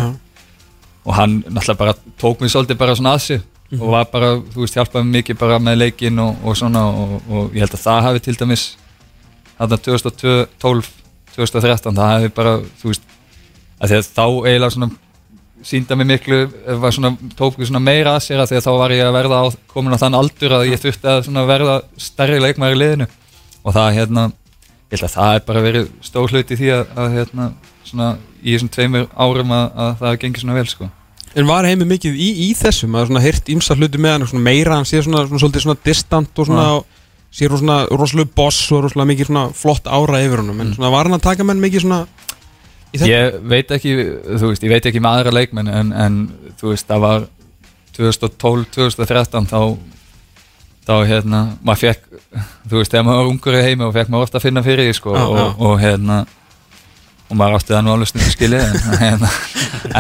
og 1.06 1.18
hann 1.20 1.42
náttúrulega 1.46 1.82
bara 1.82 1.98
tók 2.22 2.42
mér 2.42 2.54
svolítið 2.54 2.80
bara 2.82 2.96
svona 2.98 3.14
að 3.18 3.26
sig 3.28 3.44
og 3.76 3.88
var 3.94 4.10
bara, 4.12 4.32
þú 4.54 4.64
veist, 4.64 4.78
hjálpaði 4.78 5.06
mér 5.06 5.20
mikið 5.20 5.40
bara 5.42 5.62
með 5.62 5.80
leikin 5.82 6.22
og 6.22 6.52
svona 6.58 6.84
og 6.86 7.54
ég 7.54 7.66
held 7.66 7.78
að 7.78 7.86
það 7.86 8.04
hafi 8.08 8.24
til 8.26 8.36
dæmis 8.42 8.66
þarna 9.56 9.80
2012, 9.88 10.92
2013 11.36 11.98
það 11.98 12.14
hafi 12.14 12.34
bara, 12.36 12.58
þú 12.82 12.92
veist 12.92 13.10
að 13.80 13.92
því 13.92 14.00
að 14.00 14.10
þá 14.10 14.26
eiginlega 14.26 14.76
svona 14.76 14.92
sínda 15.66 15.98
mér 15.98 16.12
miklu, 16.14 16.40
var 16.82 16.94
svona, 16.94 17.16
tók 17.38 17.58
svona 17.58 17.82
meira 17.82 18.16
að 18.16 18.26
sér 18.28 18.44
að 18.44 18.52
því 18.52 18.58
að 18.60 18.66
þá 18.68 18.72
var 18.80 18.94
ég 18.94 19.08
að 19.08 19.16
verða 19.18 19.42
á, 19.42 19.46
komin 19.72 19.96
á 19.98 20.02
þann 20.04 20.18
aldur 20.20 20.58
að 20.60 20.68
ég 20.70 20.82
þurfti 20.82 21.14
að 21.16 21.48
verða 21.50 21.78
stærri 21.98 22.42
leikmæri 22.44 22.78
í 22.78 22.82
liðinu 22.84 23.08
og 23.66 23.74
það 23.74 23.96
hérna 23.98 24.26
ég 24.92 25.00
held 25.00 25.08
að 25.08 25.16
það 25.16 25.38
er 25.38 25.46
bara 25.48 25.64
verið 25.66 25.88
stór 26.06 26.34
hlut 26.34 26.52
í 26.54 26.60
því 26.60 26.70
að, 26.76 26.84
að 27.02 27.16
hérna, 27.18 27.48
svona, 27.86 28.10
í 28.44 28.54
þessum 28.54 28.72
tveimur 28.76 29.08
árum 29.18 29.56
að, 29.56 29.66
að 29.86 29.96
það 30.04 30.20
gengir 30.22 30.44
svona 30.44 30.58
vel 30.60 30.68
sko. 30.70 30.90
En 31.36 31.50
var 31.50 31.68
heimi 31.68 31.88
mikið 31.90 32.14
í, 32.16 32.28
í 32.46 32.50
þessum 32.56 32.96
að 32.96 33.10
svona 33.10 33.24
heyrt 33.26 33.50
ímsa 33.52 33.76
hluti 33.76 34.00
með 34.00 34.14
hann 34.14 34.28
svona 34.30 34.46
meira, 34.46 34.78
hann 34.78 34.88
sé 34.88 35.02
svona, 35.04 35.26
svona 35.28 35.42
svolítið 35.42 35.66
svona 35.66 35.82
distant 35.84 36.40
og 36.40 36.48
svona, 36.48 36.68
og 36.78 37.34
sé 37.36 37.50
svona 37.50 37.82
rosalega 37.90 38.32
boss 38.38 38.62
og 38.72 38.86
rosalega 38.86 39.10
mikið 39.12 39.32
svona 39.32 39.48
flott 39.58 39.90
ára 39.90 40.22
yfir 40.24 40.44
honum, 40.44 40.62
en 40.64 40.72
svona 40.78 40.94
var 40.94 41.10
hann 41.10 41.18
að 41.18 41.26
taka 41.26 41.48
menn 41.48 41.64
mikið 41.64 41.88
svona? 41.88 42.06
Ég 43.10 43.40
veit 43.52 43.72
ekki, 43.76 43.96
þú 44.26 44.52
veist, 44.52 44.64
ég 44.64 44.72
veit 44.72 44.86
ekki 44.90 45.02
með 45.04 45.20
aðra 45.20 45.36
leikmenn 45.36 45.72
en, 45.72 45.92
en 46.06 46.22
þú 46.60 46.72
veist, 46.72 46.88
það 46.88 47.04
var 47.06 47.28
2012-2013 47.98 49.52
þá 49.52 49.60
þá 50.86 50.94
hérna, 51.10 51.40
maður 51.66 51.82
fekk 51.82 52.04
þú 52.70 52.78
veist, 52.80 52.92
þegar 52.94 53.06
maður 53.08 53.22
var 53.22 53.30
ungur 53.32 53.58
í 53.58 53.64
heimi 53.66 53.86
og 53.88 53.94
fekk 53.96 54.12
maður 54.14 54.28
ofta 54.28 54.38
að 54.38 54.46
finna 54.46 54.62
fyrir 54.66 54.86
því 54.86 54.98
sko 55.00 55.16
Já, 55.16 55.24
og, 55.24 55.38
já. 55.40 55.46
og 55.66 55.80
hérna 55.82 56.18
og 57.26 57.40
maður 57.40 57.58
átti 57.58 57.74
það 57.74 57.84
nú 57.88 57.94
alveg 57.96 58.12
stundu 58.12 58.34
skilið 58.36 58.66
en, 58.68 58.78
hérna, 59.04 59.32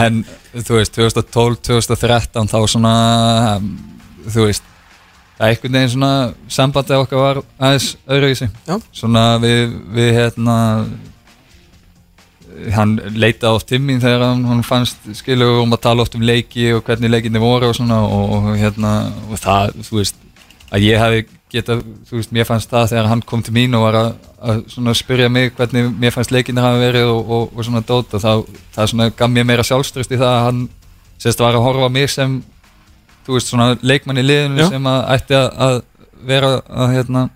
en 0.03 0.21
þú 0.59 0.77
veist 0.77 0.99
2012-2013 0.99 2.51
þá 2.53 2.57
svona 2.75 2.93
um, 3.55 3.71
þú 4.29 4.45
veist 4.51 4.69
það 5.35 5.47
er 5.47 5.55
einhvern 5.55 5.79
veginn 5.79 5.93
svona 5.95 6.11
sambandið 6.59 7.01
okkar 7.01 7.23
var 7.23 7.41
aðeins 7.57 7.89
öðruvísi 8.05 8.51
svona 8.95 9.25
við, 9.41 9.73
við 9.97 10.13
hérna 10.19 10.59
hann 12.75 12.95
leitaði 13.15 13.57
oft 13.57 13.67
til 13.69 13.79
mín 13.83 14.01
þegar 14.03 14.27
hann, 14.29 14.43
hann 14.49 14.63
fannst 14.65 15.07
skilur 15.17 15.61
um 15.63 15.73
að 15.75 15.83
tala 15.85 16.05
oft 16.05 16.15
um 16.17 16.25
leiki 16.25 16.69
og 16.75 16.83
hvernig 16.87 17.11
leikinni 17.11 17.41
voru 17.41 17.69
og 17.71 17.77
svona 17.77 18.01
og, 18.05 18.35
og 18.37 18.51
hérna 18.59 18.93
og 19.29 19.41
það, 19.41 19.75
þú 19.87 19.99
veist 19.99 20.21
að 20.73 20.87
ég 20.87 20.99
hafi 20.99 21.25
geta, 21.51 21.77
þú 22.09 22.17
veist, 22.19 22.33
mér 22.35 22.47
fannst 22.47 22.71
það 22.71 22.89
þegar 22.93 23.09
hann 23.11 23.21
kom 23.27 23.43
til 23.45 23.53
mín 23.55 23.75
og 23.77 23.85
var 23.85 23.99
að, 23.99 24.09
að 24.49 24.63
svona 24.73 24.95
spyrja 24.97 25.29
mig 25.31 25.53
hvernig 25.57 25.91
mér 26.01 26.15
fannst 26.15 26.33
leikinni 26.33 26.63
hafi 26.63 26.81
verið 26.81 27.11
og, 27.11 27.31
og, 27.37 27.53
og 27.53 27.67
svona 27.67 27.83
dót 27.85 28.15
og 28.17 28.23
það, 28.23 28.43
það 28.75 28.91
svona 28.91 29.09
gaf 29.11 29.31
mér 29.31 29.47
meira 29.47 29.65
sjálfströst 29.67 30.15
í 30.15 30.19
það 30.19 30.33
að 30.33 30.45
hann 30.49 30.65
sérst 31.21 31.43
var 31.43 31.55
að 31.55 31.65
horfa 31.67 31.91
mig 31.93 32.11
sem 32.11 32.39
þú 33.25 33.37
veist, 33.37 33.51
svona 33.51 33.73
leikmann 33.81 34.21
í 34.21 34.25
liðinu 34.25 34.63
Já. 34.63 34.69
sem 34.73 34.89
að 34.89 35.01
ætti 35.15 35.37
að, 35.39 35.47
að 35.67 35.77
vera 36.25 36.51
að 36.65 36.95
hérna 36.95 37.27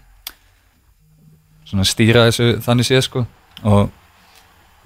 svona 1.69 1.85
stýra 1.85 2.27
þessu 2.29 2.51
þannig 2.65 2.89
séð 2.89 3.05
sko 3.05 3.25
og 3.67 3.89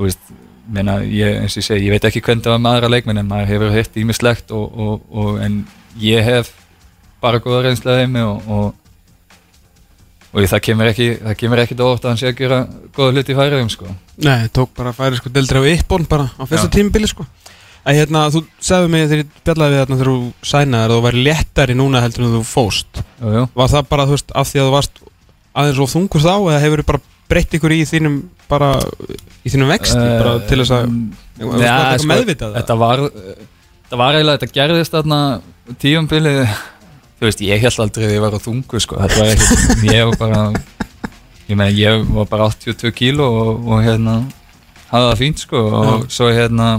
þú 0.04 0.10
veist, 0.10 0.36
meina, 0.74 1.00
ég, 1.08 1.40
eins 1.42 1.56
og 1.56 1.62
ég 1.64 1.68
segi, 1.70 1.88
ég 1.88 1.96
veit 1.96 2.08
ekki 2.10 2.22
hvernig 2.24 2.44
það 2.44 2.56
var 2.56 2.62
með 2.64 2.78
aðra 2.78 2.92
leikmenn 2.94 3.22
en 3.22 3.30
maður 3.30 3.52
hefur 3.54 3.76
hitt 3.78 4.00
ímislegt 4.04 4.54
og, 4.56 4.78
og, 4.86 5.10
og, 5.12 5.34
en 5.44 5.62
ég 6.04 6.24
hef 6.28 6.54
bara 7.24 7.42
góða 7.44 7.66
reynslega 7.68 8.04
heimi 8.04 8.24
og, 8.28 8.48
og, 8.52 9.40
og 10.34 10.50
það 10.52 10.64
kemur 10.68 10.92
ekki 10.92 11.10
það 11.22 11.40
kemur 11.40 11.64
ekki 11.64 11.80
óvart 11.80 12.04
að 12.04 12.12
hann 12.12 12.22
sé 12.22 12.32
að 12.32 12.40
gera 12.42 12.60
góða 12.96 13.16
hluti 13.16 13.34
í 13.36 13.38
færiðum 13.38 13.72
sko. 13.72 13.96
Nei, 14.24 14.50
tók 14.56 14.74
bara 14.76 14.92
að 14.92 15.00
færi 15.00 15.20
sko 15.22 15.32
deildri 15.34 15.64
á 15.64 15.72
yppbón 15.78 16.08
bara 16.10 16.28
á 16.36 16.44
fyrsta 16.44 16.68
Já. 16.68 16.76
tímubili 16.80 17.12
sko 17.12 17.28
En 17.84 17.98
hérna, 17.98 18.30
þú 18.32 18.46
sagði 18.64 18.92
mig 18.94 19.10
þegar 19.10 19.20
ég 19.20 19.32
bjallaði 19.44 19.74
við 19.74 19.82
þarna 19.82 19.96
þegar 20.00 20.10
þú 20.10 20.48
sænaðir 20.48 20.86
að 20.86 20.94
þú 20.94 21.04
væri 21.04 21.24
léttari 21.26 21.74
núna 21.76 22.02
heldur 22.04 22.24
en 22.24 22.36
þú 22.38 22.44
fóst 22.48 23.00
jú, 23.02 23.32
jú. 23.36 23.42
Var 23.60 23.74
það 23.74 23.90
bara, 23.90 24.06
þú 24.08 24.16
veist, 24.16 24.32
af 24.40 24.48
því 24.48 24.62
að 24.62 24.70
þú 24.70 24.76
varst 24.78 25.02
aðeins 25.54 25.82
og 25.84 25.90
þungur 25.92 26.24
þá 26.24 26.32
eða 26.38 26.62
hefur 26.64 26.84
bara 26.88 27.02
breytt 27.32 27.56
ykkur 27.58 27.74
í 27.76 27.82
þínum 27.88 28.18
bara, 28.52 28.74
í 29.44 29.50
þínum 29.54 29.72
vexti 29.74 29.98
bara 30.00 30.38
til 30.50 30.60
þess 30.62 30.74
að, 30.78 30.90
Eh, 31.34 31.46
veist, 31.50 31.64
ja, 31.66 31.78
sko, 31.98 32.08
meðvitað 32.12 32.52
þetta 32.60 32.76
var 32.78 33.00
þetta 33.08 33.98
var 33.98 34.18
eiginlega, 34.20 34.38
þetta 34.44 34.54
gerðist 34.54 34.94
þarna 34.94 35.18
tíumbili 35.82 36.34
þú 36.44 37.26
veist, 37.26 37.42
ég 37.42 37.64
held 37.64 37.80
aldrei 37.82 38.06
að 38.06 38.14
ég 38.14 38.22
var 38.22 38.36
á 38.38 38.40
þungu 38.44 38.82
sko, 38.84 39.00
þetta 39.02 39.18
var 39.24 39.32
ekkert, 39.34 39.84
ég 39.90 40.06
var 40.12 40.20
bara 40.22 40.42
ég 41.50 41.58
meina, 41.58 41.72
ég 41.74 42.06
var 42.14 42.30
bara 42.30 42.48
82 42.52 42.94
kíló 43.00 43.26
og, 43.42 43.66
og 43.66 43.82
hérna 43.82 44.20
hafði 44.92 45.08
það 45.10 45.22
fínt 45.24 45.42
sko 45.42 45.64
og 45.82 46.06
svo 46.14 46.30
hérna 46.30 46.70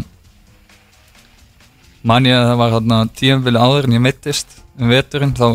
man 2.06 2.28
ég 2.28 2.36
að 2.38 2.48
það 2.52 2.60
var 2.62 2.74
hérna 2.76 2.98
tíumbili 3.18 3.62
áður 3.66 3.88
en 3.88 3.96
ég 3.98 4.04
meittist 4.06 4.58
um 4.78 4.90
veturinn, 4.92 5.34
þá 5.34 5.48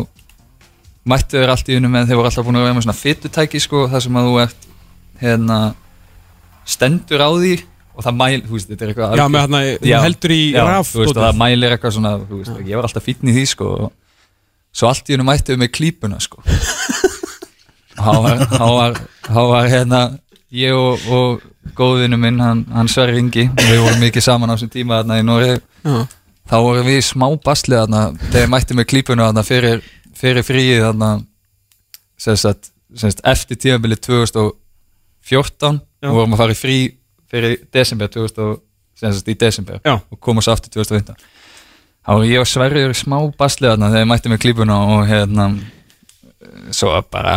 mættu 1.10 1.38
þeir 1.40 1.52
allt 1.54 1.72
í 1.72 1.76
unum 1.80 1.96
en 1.96 2.08
þeir 2.08 2.18
voru 2.20 2.28
alltaf 2.30 2.46
búin 2.46 2.60
að 2.60 2.66
vera 2.68 2.76
með 2.76 2.84
svona 2.86 3.00
fytutæki 3.00 3.60
sko, 3.64 3.86
þar 3.88 4.04
sem 4.04 4.20
að 4.20 4.28
þú 4.28 4.38
ert 4.44 4.66
hérna, 5.20 5.58
stendur 6.68 7.24
á 7.24 7.30
því 7.30 7.54
og 7.90 8.06
það 8.06 8.18
mæl, 8.20 8.40
þú 8.46 8.56
veist, 8.56 8.70
þetta 8.70 8.86
er 8.86 8.92
eitthvað 8.92 9.16
já, 9.18 9.24
með 9.26 9.44
hérna, 9.44 9.62
þú 9.82 9.94
heldur 10.06 10.34
í 10.34 10.40
já, 10.54 10.60
raf 10.64 10.92
þú 10.92 11.02
veist, 11.02 11.12
og 11.16 11.24
það 11.24 11.40
mælir 11.42 11.74
eitthvað 11.76 11.96
svona, 11.96 12.12
þú 12.24 12.40
veist, 12.40 12.60
ég 12.64 12.80
var 12.80 12.88
alltaf 12.88 13.06
fítn 13.06 13.30
í 13.30 13.36
því 13.36 13.44
sko, 13.50 13.70
og 13.76 14.80
svo 14.80 14.90
allt 14.90 15.10
í 15.10 15.16
hennum 15.16 15.32
ætti 15.34 15.54
við 15.54 15.62
með 15.64 15.72
klípuna 15.76 16.20
sko. 16.22 16.42
Hann 18.00 18.22
var, 18.24 18.38
hann 18.48 18.70
var, 18.72 18.94
hann 19.28 19.48
var 19.50 19.66
hérna, 19.68 19.98
ég 20.56 20.72
og, 20.72 21.02
og 21.12 21.42
góðinu 21.76 22.16
minn, 22.16 22.38
hann, 22.40 22.62
hann 22.72 22.88
Sverri 22.88 23.18
Ingi 23.20 23.44
við 23.58 23.82
vorum 23.82 24.00
mikið 24.00 24.24
saman 24.24 24.48
á 24.48 24.54
þessum 24.54 24.70
tíma 24.72 25.00
hérna 25.02 25.18
í 25.20 25.24
Nóri 25.26 25.58
þá 25.84 26.54
vorum 26.64 26.86
við 26.86 27.02
smá 27.04 27.26
bastlið 27.44 27.82
hérna, 27.82 28.00
þegar 28.30 28.48
mætti 28.54 28.78
með 28.78 28.88
klípuna 28.94 29.26
hérna 29.28 29.44
fyrir, 29.44 29.84
fyrir 30.16 30.46
fríið 30.46 30.86
hérna 30.86 31.10
semst 32.20 33.20
eftir 33.34 33.60
tímabilið 33.66 34.00
2000 34.08 34.40
og 34.46 34.56
14 35.30 35.80
og 35.80 36.16
vorum 36.16 36.34
að 36.36 36.42
fara 36.42 36.56
í 36.56 36.58
frí 36.58 36.78
fyrir 37.30 37.60
desember 37.72 38.10
2000 38.10 39.30
í 39.30 39.36
desember 39.38 39.80
Já. 39.84 39.98
og 39.98 40.18
komast 40.20 40.50
aftur 40.52 40.72
2015 40.80 41.14
þá 42.00 42.10
var 42.16 42.26
ég 42.28 42.42
og 42.42 42.48
Sverriður 42.48 42.96
smá 42.96 43.18
baslega 43.38 43.78
þegar 43.80 44.02
ég 44.02 44.10
mætti 44.10 44.32
með 44.32 44.42
klípuna 44.44 44.78
og 44.96 45.04
hérna 45.08 45.50
eh, 45.52 46.70
svo 46.74 46.92
bara 47.12 47.36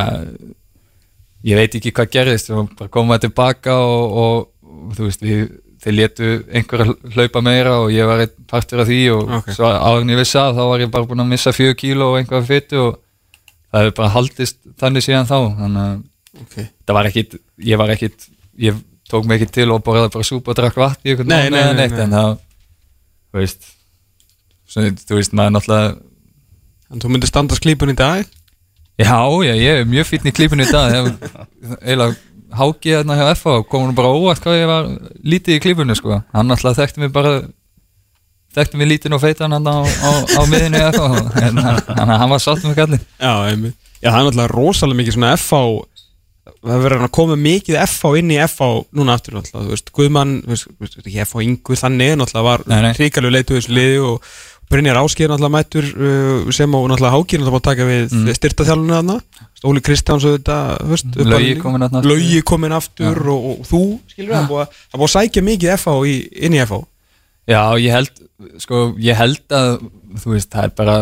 ég 1.43 1.59
veit 1.59 1.75
ekki 1.77 1.93
hvað 1.95 2.13
gerðist 2.15 2.51
og 2.53 2.71
bara 2.79 2.91
komum 2.91 3.13
við 3.15 3.27
tilbaka 3.27 3.75
og, 3.75 4.17
og, 4.23 4.49
og 4.87 4.97
þú 4.97 5.09
veist 5.09 5.25
við 5.25 5.43
þeir 5.83 5.95
letu 5.97 6.29
einhverja 6.55 6.93
hlaupa 7.15 7.41
meira 7.43 7.73
og 7.83 7.89
ég 7.91 8.07
var 8.07 8.23
eitt 8.23 8.35
partur 8.47 8.83
af 8.83 8.87
því 8.87 9.01
og 9.17 9.33
okay. 9.39 9.55
svo 9.57 9.67
áðurinn 9.67 10.13
ég 10.13 10.21
vissi 10.21 10.39
að 10.39 10.55
þá 10.59 10.63
var 10.69 10.83
ég 10.83 10.93
bara 10.93 11.09
búin 11.09 11.23
að 11.25 11.33
missa 11.33 11.51
fjög 11.55 11.75
kíl 11.81 12.05
og 12.05 12.15
einhverja 12.19 12.47
fyttu 12.47 12.79
og 12.79 12.93
það 13.67 13.81
hefur 13.81 13.97
bara 13.99 14.13
haldist 14.15 14.59
þannig 14.79 15.05
síðan 15.05 15.27
þá 15.27 15.37
þannig 15.59 15.83
að 15.83 16.01
ok. 16.41 16.55
Það 16.87 16.97
var 16.97 17.09
ekkit 17.11 17.37
ég 17.69 17.79
var 17.81 17.93
ekkit, 17.93 18.27
ég 18.57 18.79
tók 19.09 19.27
mig 19.29 19.41
ekki 19.41 19.53
til 19.59 19.69
og 19.73 19.83
borðaði 19.85 20.13
bara 20.15 20.27
súpa 20.27 20.53
og 20.53 20.57
drakk 20.57 20.79
vatn 20.79 21.09
í 21.11 21.15
Nei, 21.23 21.49
nei, 21.49 21.59
nei, 21.59 21.73
neitt 21.77 21.95
nei. 21.97 22.05
en 22.07 22.15
það, 22.17 22.35
þú 23.29 23.41
veist 23.43 23.67
svo, 24.73 24.85
þú 25.03 25.19
veist, 25.19 25.35
maður 25.37 25.57
náttúrulega 25.57 25.93
Þannig 26.93 27.05
þú 27.07 27.09
myndir 27.13 27.29
standa 27.31 27.57
sklípun 27.57 27.89
í 27.89 27.97
dag? 27.97 28.27
Já, 29.01 29.17
já, 29.41 29.53
ég 29.57 29.79
er 29.81 29.87
mjög 29.89 30.05
fítn 30.05 30.29
í 30.29 30.33
klípinu 30.35 30.61
í 30.61 30.69
dag. 30.69 31.07
Eiginlega 31.81 32.13
hákið 32.53 32.97
hérna 32.99 33.15
hjá 33.17 33.23
FH 33.33 33.53
og 33.55 33.63
kom 33.71 33.87
hún 33.87 33.95
bara 33.97 34.11
óvart 34.13 34.43
hvað 34.43 34.59
ég 34.59 34.69
var 34.69 34.89
lítið 35.25 35.55
í 35.57 35.63
klípinu 35.63 35.95
sko. 35.97 36.19
Hann 36.35 36.53
alltaf 36.53 36.77
þekkti 36.77 37.01
mig 37.01 37.09
bara 37.15 37.31
þekktum 38.53 38.83
við 38.83 38.91
lítinn 38.91 39.15
og 39.17 39.23
feitan 39.23 39.55
hann 39.55 39.65
á, 39.65 39.81
á, 39.81 40.09
á 40.37 40.41
miðinu 40.45 40.77
eða 40.77 40.91
eitthvað 40.91 41.41
en 41.47 41.63
hann, 41.65 42.13
hann 42.21 42.33
var 42.35 42.43
sátt 42.43 42.61
með 42.67 42.75
kallin 42.77 43.01
Já. 43.17 43.33
Já, 44.03 44.11
er 44.11 44.19
náttúrulega 44.27 44.51
rosalega 44.51 44.99
mikið 44.99 45.15
svona 45.17 45.31
FH 45.39 45.61
það 46.43 46.81
verið 46.85 47.05
að 47.05 47.13
koma 47.15 47.37
mikið 47.39 47.77
FH 47.85 48.15
inn 48.19 48.31
í 48.33 48.39
FH 48.43 48.71
núna 48.95 49.17
aftur 49.17 49.37
náttúrulega, 49.37 49.67
þú 49.67 49.75
veist, 49.75 49.91
Guðmann 49.95 50.33
veist, 50.47 50.97
ekki 50.99 51.21
FH 51.23 51.45
Ingu 51.45 51.77
þannig 51.79 52.17
náttúrulega 52.19 52.49
var 52.49 52.97
hrikalegu 52.97 53.33
leitu 53.33 53.57
þessu 53.59 53.75
liði 53.77 54.01
og 54.03 54.33
Brynjar 54.73 54.99
Ásgeir 54.99 55.29
náttúrulega 55.29 55.53
mættur 55.53 55.89
uh, 55.93 56.51
sem 56.55 56.75
og 56.75 56.87
náttúrulega 56.91 57.13
Hákir 57.15 57.41
náttúrulega 57.43 57.67
taka 57.67 57.87
við 57.87 58.15
mm. 58.15 58.37
styrtaþjálfuna 58.39 58.99
þarna. 58.99 59.17
Óli 59.63 59.83
Kristjáns 59.85 60.25
þarna 61.83 61.99
aftur. 62.01 62.09
Laugi 62.11 62.41
komin 62.47 62.75
aftur 62.75 63.21
og, 63.35 63.45
og 63.51 63.67
þú, 63.69 63.83
skilur 64.11 64.39
að- 64.39 64.49
það 64.73 64.97
búið 64.97 65.07
að 65.09 65.13
sækja 65.13 65.45
mikið 65.51 65.75
FH 65.77 65.95
í, 66.09 66.17
inn 66.47 66.57
í 66.57 66.63
FH 66.65 66.81
Já, 67.43 67.75
ég 67.75 67.91
held, 67.91 68.23
sko, 68.63 68.81
ég 69.03 69.17
held 69.19 69.51
að, 69.51 69.81
þú 70.23 70.31
veist, 70.31 70.49
það 70.53 70.67
er 70.69 70.75
bara 70.77 70.97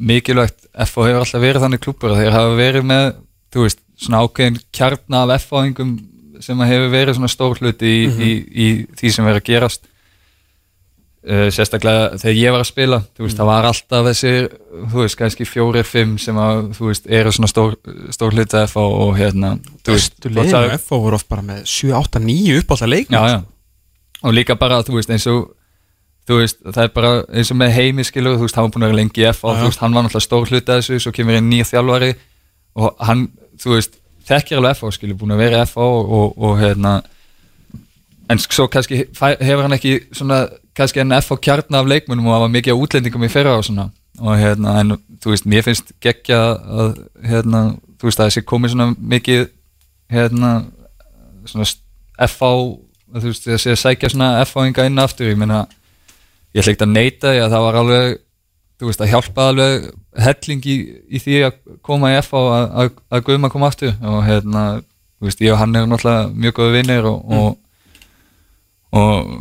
mikilvægt, 0.00 0.62
FH 0.72 1.08
hefur 1.10 1.20
alltaf 1.20 1.42
verið 1.44 1.64
þannig 1.66 1.82
klúpur 1.84 2.14
þeir 2.16 2.32
hafa 2.34 2.54
verið 2.56 2.86
með, 2.88 3.08
þú 3.52 3.66
veist, 3.66 3.83
svona 4.00 4.22
ákveðin 4.24 4.60
kjarna 4.74 5.24
af 5.26 5.42
FH-ingum 5.44 5.94
sem 6.42 6.58
hefur 6.66 6.90
verið 6.92 7.16
svona 7.18 7.30
stór 7.30 7.58
hluti 7.62 7.86
í, 7.86 8.06
í, 8.10 8.30
í 8.50 8.68
því 8.98 9.12
sem 9.14 9.24
verið 9.26 9.42
að 9.42 9.50
gerast. 9.52 9.90
Uh, 11.24 11.46
sérstaklega 11.48 12.18
þegar 12.20 12.34
ég 12.36 12.52
var 12.52 12.60
að 12.60 12.68
spila, 12.68 12.96
veist, 13.16 13.38
það 13.38 13.46
var 13.48 13.64
alltaf 13.70 14.02
þessi, 14.10 14.32
þú 14.92 14.98
veist, 15.00 15.16
kannski 15.16 15.46
fjórir, 15.48 15.86
fimm 15.88 16.18
sem 16.20 16.36
að, 16.36 16.58
þú 16.76 16.90
veist, 16.90 17.06
eru 17.08 17.30
svona 17.32 17.48
stór, 17.48 17.78
stór 18.12 18.34
hluti 18.36 18.58
af 18.60 18.74
FH 18.74 18.82
og 19.06 19.14
hérna, 19.16 19.54
þú 19.86 19.94
veist, 19.94 20.18
Bestu 20.18 20.28
og 20.28 20.34
liðin 20.36 20.52
það- 20.52 20.68
á 20.68 20.76
FH 20.76 20.98
voru 21.06 21.16
oft 21.16 21.28
bara 21.32 21.46
með 21.46 21.62
7, 21.64 21.94
8, 21.96 22.20
9 22.26 22.58
uppállta 22.60 22.90
leikmenn 22.92 23.16
já, 23.16 23.38
já. 23.38 23.40
og 24.20 24.36
líka 24.36 24.58
bara, 24.60 24.82
þú 24.84 24.98
veist, 24.98 25.14
eins 25.16 25.24
og 25.32 25.54
þú 26.28 26.42
veist, 26.42 26.60
það 26.60 26.82
er 26.84 26.92
bara 27.00 27.14
eins 27.32 27.50
og 27.54 27.56
með 27.62 27.72
heimi 27.78 28.04
skilur, 28.04 28.36
þú 28.36 28.44
veist, 28.44 28.56
hann 28.60 28.68
var 28.68 28.74
búin 28.76 28.84
að 28.84 28.92
vera 28.92 29.00
lengi 29.00 29.24
í 29.24 29.28
F 29.32 29.44
og 29.48 29.54
Já, 29.54 29.56
já. 29.56 29.62
þú 29.64 29.70
veist, 29.72 29.80
hann 29.80 29.96
var 29.96 30.04
náttúrulega 30.04 30.28
stór 30.28 30.52
hluti 30.52 30.72
af 30.76 30.82
þessu 30.84 31.00
svo 31.06 31.12
kemur 31.16 31.40
inn 31.40 31.48
nýr 31.48 31.64
þjálfari 31.72 32.12
og 32.76 33.00
hann, 33.00 33.24
þú 33.60 33.76
veist, 33.76 33.98
þekkir 34.28 34.60
alveg 34.60 34.78
F 34.78 34.94
skilur, 34.96 35.18
búin 35.20 35.34
að 35.34 35.42
vera 35.44 35.62
í 35.62 35.66
F 35.66 35.76
og, 35.82 36.12
og, 36.18 36.38
og 36.38 36.56
hérna 36.60 36.94
en 38.30 38.40
svo 38.40 38.66
kannski 38.72 39.04
hefur 39.20 39.64
hann 39.66 39.76
ekki 39.76 39.98
svona, 40.16 40.46
kannski 40.76 41.02
enn 41.02 41.14
F 41.18 41.34
kjarna 41.44 41.82
af 41.82 41.90
leikmunum 41.90 42.28
og 42.28 42.36
það 42.36 42.44
var 42.44 42.54
mikið 42.54 42.84
útlendingum 42.84 43.26
í 43.26 43.32
fyrra 43.32 43.58
og 43.58 43.66
svona, 43.66 43.90
og 44.20 44.38
hérna, 44.40 44.78
en 44.80 44.96
þú 45.20 45.34
veist, 45.34 45.48
mér 45.50 45.66
finnst 45.66 45.92
geggja 46.04 46.40
að, 46.54 46.96
hérna, 47.26 47.64
þú 48.00 48.08
veist, 48.08 48.20
að 48.20 48.30
þessi 48.30 48.46
komið 48.48 48.74
svona 48.74 48.88
mikið 49.14 49.46
hérna, 50.14 50.52
svona 51.50 51.68
FH 52.28 52.50
þú 53.14 53.30
veist, 53.30 53.46
þessi 53.46 53.74
að 53.74 53.80
sækja 53.82 54.12
svona 54.12 54.30
FH-inga 54.44 54.88
inn 54.88 55.02
aftur, 55.02 55.30
ég 55.30 55.38
meina 55.38 55.64
ég 56.54 56.66
ekki 56.66 56.86
að 56.86 56.94
því 57.34 57.44
að 57.44 57.52
það 57.52 57.66
var 57.66 57.80
alveg 57.82 58.16
þú 58.78 58.88
veist, 58.88 59.04
að 59.04 59.12
hjálpa 59.12 59.48
alveg 59.52 59.88
helling 60.22 60.62
í, 60.70 60.76
í 61.10 61.20
því 61.22 61.40
að 61.48 61.58
koma 61.82 62.12
í 62.12 62.18
FH 62.20 62.42
að, 62.42 62.66
að, 62.82 62.90
að 63.10 63.24
Guðma 63.28 63.50
koma 63.52 63.70
aftur. 63.72 63.96
Og 64.02 64.20
hérna, 64.26 64.64
þú 65.18 65.28
veist, 65.28 65.42
ég 65.42 65.54
og 65.54 65.60
hann 65.62 65.74
er 65.76 65.88
náttúrulega 65.90 66.30
mjög 66.34 66.56
góði 66.60 66.76
vinnir 66.78 67.10
og, 67.10 67.24
og 67.34 67.50
og 68.94 69.32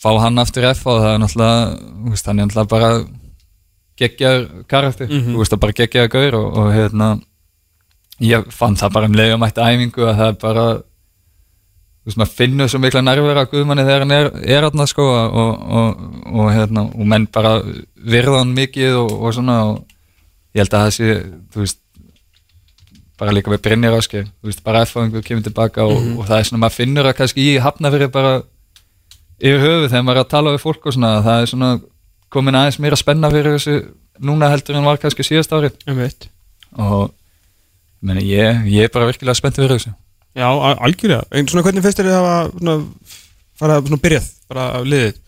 fá 0.00 0.10
hann 0.22 0.40
aftur 0.40 0.64
í 0.64 0.72
FH, 0.72 0.96
það 1.02 1.10
er 1.12 1.20
náttúrulega 1.22 1.60
þú 1.76 2.14
veist, 2.14 2.26
hann 2.30 2.40
er 2.40 2.48
náttúrulega 2.48 2.72
bara 2.72 2.90
geggjar 4.00 4.40
karakter, 4.70 5.06
þú 5.08 5.38
veist, 5.42 5.54
að 5.54 5.62
bara 5.64 5.76
geggjar 5.76 6.10
gaur 6.12 6.38
og, 6.40 6.58
og 6.62 6.72
hérna 6.74 7.10
ég 8.22 8.48
fann 8.54 8.76
það 8.78 8.94
bara 8.96 9.10
um 9.10 9.16
leið 9.18 9.36
og 9.36 9.40
mætti 9.42 9.60
æfingu 9.64 10.06
að 10.08 10.18
það 10.20 10.28
er 10.32 10.38
bara 10.42 10.66
þú 10.74 12.10
veist, 12.10 12.18
maður 12.20 12.36
finnur 12.40 12.70
svo 12.70 12.80
mikla 12.82 13.02
nærvera 13.04 13.44
að 13.44 13.50
Guðmanni 13.54 13.86
þegar 13.86 14.04
hann 14.04 14.16
er, 14.18 14.30
er 14.44 14.66
þarna 14.66 14.86
sko 14.90 15.08
og, 15.08 15.36
og, 15.78 16.04
og, 16.32 16.46
hérna, 16.52 16.86
og 16.88 17.10
menn 17.12 17.26
bara 17.32 17.56
virða 17.94 18.40
hann 18.42 18.54
mikið 18.56 19.00
og, 19.02 19.14
og 19.20 19.36
svona 19.36 19.58
og 19.70 19.82
ég 20.54 20.62
held 20.62 20.74
að 20.78 20.84
það 20.84 20.92
sé, 20.96 21.08
þú 21.54 21.62
veist 21.64 21.80
bara 23.18 23.34
líka 23.34 23.52
við 23.52 23.62
Brynjar 23.64 23.94
áskei 23.98 24.24
þú 24.26 24.48
veist, 24.50 24.62
bara 24.66 24.82
F-fáingu 24.86 25.22
kemur 25.26 25.44
tilbaka 25.46 25.84
og, 25.86 25.98
og 26.18 26.26
það 26.28 26.38
er 26.40 26.48
svona, 26.48 26.62
maður 26.64 26.78
finnur 26.80 27.08
að 27.10 27.16
kannski 27.20 27.44
í 27.52 27.56
hafnafyrir 27.62 28.10
bara 28.14 28.32
yfir 29.38 29.60
höfu 29.62 29.88
þegar 29.90 30.06
maður 30.06 30.20
er 30.20 30.24
að 30.24 30.32
tala 30.34 30.54
við 30.54 30.62
fólk 30.64 30.86
og 30.90 30.96
svona, 30.96 31.12
það 31.26 31.42
er 31.44 31.50
svona 31.52 31.70
komin 32.34 32.58
aðeins 32.58 32.80
meira 32.82 32.98
spenna 32.98 33.30
fyrir 33.30 33.54
þessu 33.58 33.76
núna 34.24 34.48
heldur 34.50 34.78
en 34.78 34.86
var 34.86 34.98
kannski 35.02 35.26
síðast 35.26 35.54
ári 35.54 35.70
og 36.74 37.12
meni, 38.04 38.24
ég, 38.30 38.64
ég 38.70 38.88
er 38.88 38.94
bara 38.94 39.06
virkilega 39.10 39.38
spennt 39.38 39.58
fyrir 39.60 39.76
þessu 39.78 39.94
Já, 40.34 40.48
al- 40.50 40.80
algjörlega. 40.82 41.22
En 41.30 41.46
svona 41.46 41.62
hvernig 41.62 41.84
finnst 41.84 42.00
þér 42.00 42.08
það 42.10 42.24
að 42.72 42.80
fara 43.60 43.76
svona 43.86 43.98
byrjað 44.02 44.24
bara 44.50 44.64
af 44.80 44.88
liðið? 44.90 45.20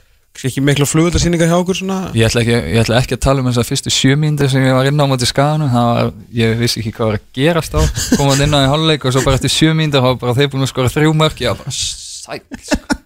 Ekki 0.44 0.60
mikla 0.60 0.86
flugöldarsýningar 0.88 1.48
hjá 1.48 1.56
okkur 1.56 1.78
svona? 1.78 1.98
Ég 2.16 2.28
ætla, 2.28 2.42
ekki, 2.44 2.56
ég 2.74 2.80
ætla 2.82 2.98
ekki 3.00 3.16
að 3.16 3.22
tala 3.24 3.42
um 3.42 3.48
þessar 3.48 3.68
fyrstu 3.70 3.92
sjö 3.94 4.16
mínútur 4.20 4.50
sem 4.52 4.66
ég 4.66 4.76
var 4.76 4.88
inn 4.90 5.00
á 5.00 5.06
móti 5.08 5.28
var, 5.32 6.10
ég 6.36 6.58
vissi 6.60 6.82
ekki 6.82 6.92
hvað 6.96 7.10
var 7.10 7.18
að 7.18 7.24
gerast 7.38 7.76
á 7.76 7.80
komað 8.18 8.44
inn 8.44 8.56
á 8.56 8.60
í 8.60 8.68
hálfleik 8.68 9.06
og 9.08 9.14
svo 9.16 9.24
bara 9.24 9.40
eftir 9.40 9.54
sjö 9.54 9.72
mínútur 9.72 10.04
þá 10.04 10.08
var 10.10 10.18
bara 10.20 10.36
þeir 10.36 10.50
búin 10.52 10.66
að 10.66 10.72
skora 10.74 10.92
þrjú 10.92 11.14
mörk. 11.16 11.40
Ég 11.40 11.54
var 11.54 11.62
bara 11.62 11.72
sæl 11.72 12.42
sko. 12.60 12.98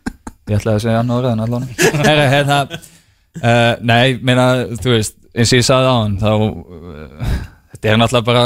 ég 0.50 0.58
ætla 0.58 0.74
að 0.74 0.82
segja 0.84 1.04
annar 1.04 1.20
orðið 1.20 1.32
en 1.36 1.44
allan 1.46 1.68
Herra, 2.08 2.26
hérna 2.34 2.58
uh, 2.70 3.72
Nei, 3.86 4.18
meina, 4.18 4.48
þú 4.80 4.96
veist 4.96 5.16
eins 5.30 5.52
og 5.54 5.60
ég 5.60 5.66
sagði 5.66 5.90
á 5.92 5.94
hann 5.94 6.18
þá 6.18 6.30
uh, 6.34 7.38
þetta 7.74 7.92
er 7.92 8.00
náttúrulega 8.00 8.26
bara 8.26 8.44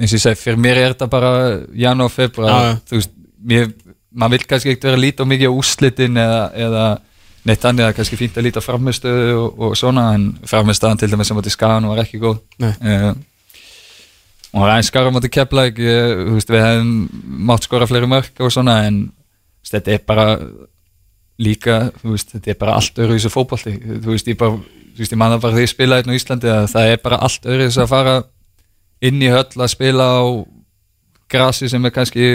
eins 0.00 0.14
og 0.14 0.16
ég 0.16 0.24
segi, 0.24 0.40
fyrir 0.40 0.60
mér 0.64 0.80
er 0.80 0.94
þetta 0.94 1.10
bara 1.12 1.32
janúar, 1.76 2.12
februar, 2.14 2.78
þú 2.88 2.96
veist 3.00 3.14
mér, 3.50 3.70
maður 4.10 4.38
vil 4.38 4.48
kannski 4.52 4.72
ekkert 4.72 4.88
vera 4.88 4.98
að 4.98 5.04
líta 5.04 5.26
á 5.26 5.30
mikið 5.30 5.52
á 5.52 5.58
úrslitin 5.58 6.20
eða, 6.20 6.42
eða 6.66 6.84
neitt 7.48 7.64
annað 7.64 7.90
að 7.90 7.96
kannski 7.98 8.18
fínt 8.20 8.36
að 8.36 8.46
líta 8.48 8.62
framistöðu 8.64 9.36
og, 9.38 9.60
og 9.66 9.76
svona 9.78 10.10
en 10.16 10.26
framistöðan 10.48 11.00
til 11.00 11.10
dæmis 11.12 11.30
sem 11.30 11.40
átti 11.40 11.52
skagan 11.54 11.88
var 11.88 12.02
ekki 12.02 12.20
góð. 12.20 12.40
Uh, 12.60 13.12
og 14.50 14.64
það 14.64 14.66
er 14.66 14.74
eins 14.74 14.90
skara 14.90 15.22
kepla 15.36 15.68
ekki, 15.70 15.94
þú 16.26 16.34
veist, 16.36 16.50
við 16.50 16.66
hefum 16.66 16.90
mátt 17.50 17.66
skora 17.68 17.88
fleiri 17.88 18.10
mörk 18.10 18.42
og 18.42 18.52
svona 18.52 18.80
en 18.88 19.00
veist, 19.62 19.72
þetta 19.76 19.94
er 19.94 20.04
bara 20.06 20.26
líka, 21.40 21.78
veist, 22.02 22.34
þetta 22.34 22.52
er 22.52 22.60
bara 22.60 22.76
allt 22.80 22.98
öðru 22.98 23.16
í 23.16 23.20
þessu 23.20 23.32
fótbolti, 23.32 23.76
þú 23.78 24.14
veist, 24.14 24.28
ég 24.28 24.38
bara 24.40 24.58
þú 24.58 25.04
veist, 25.04 25.14
ég 25.14 25.20
manna 25.20 25.38
bara 25.40 25.54
þegar 25.54 25.64
ég 25.64 25.72
spilaði 25.72 26.02
hérna 26.02 26.16
á 26.16 26.18
Íslandi 26.18 26.50
að 26.52 26.66
það 26.74 26.92
er 26.92 27.04
bara 27.04 27.20
allt 27.24 27.46
öðru 27.46 27.68
þess 27.68 27.82
að 27.84 27.92
fara 27.94 28.16
inn 29.06 29.22
í 29.22 29.30
höll 29.32 29.46
að 29.54 29.72
spila 29.72 30.08
á 30.18 30.22
grasi 31.30 31.70
sem 31.70 31.86
er 31.86 31.94
kannski 31.94 32.26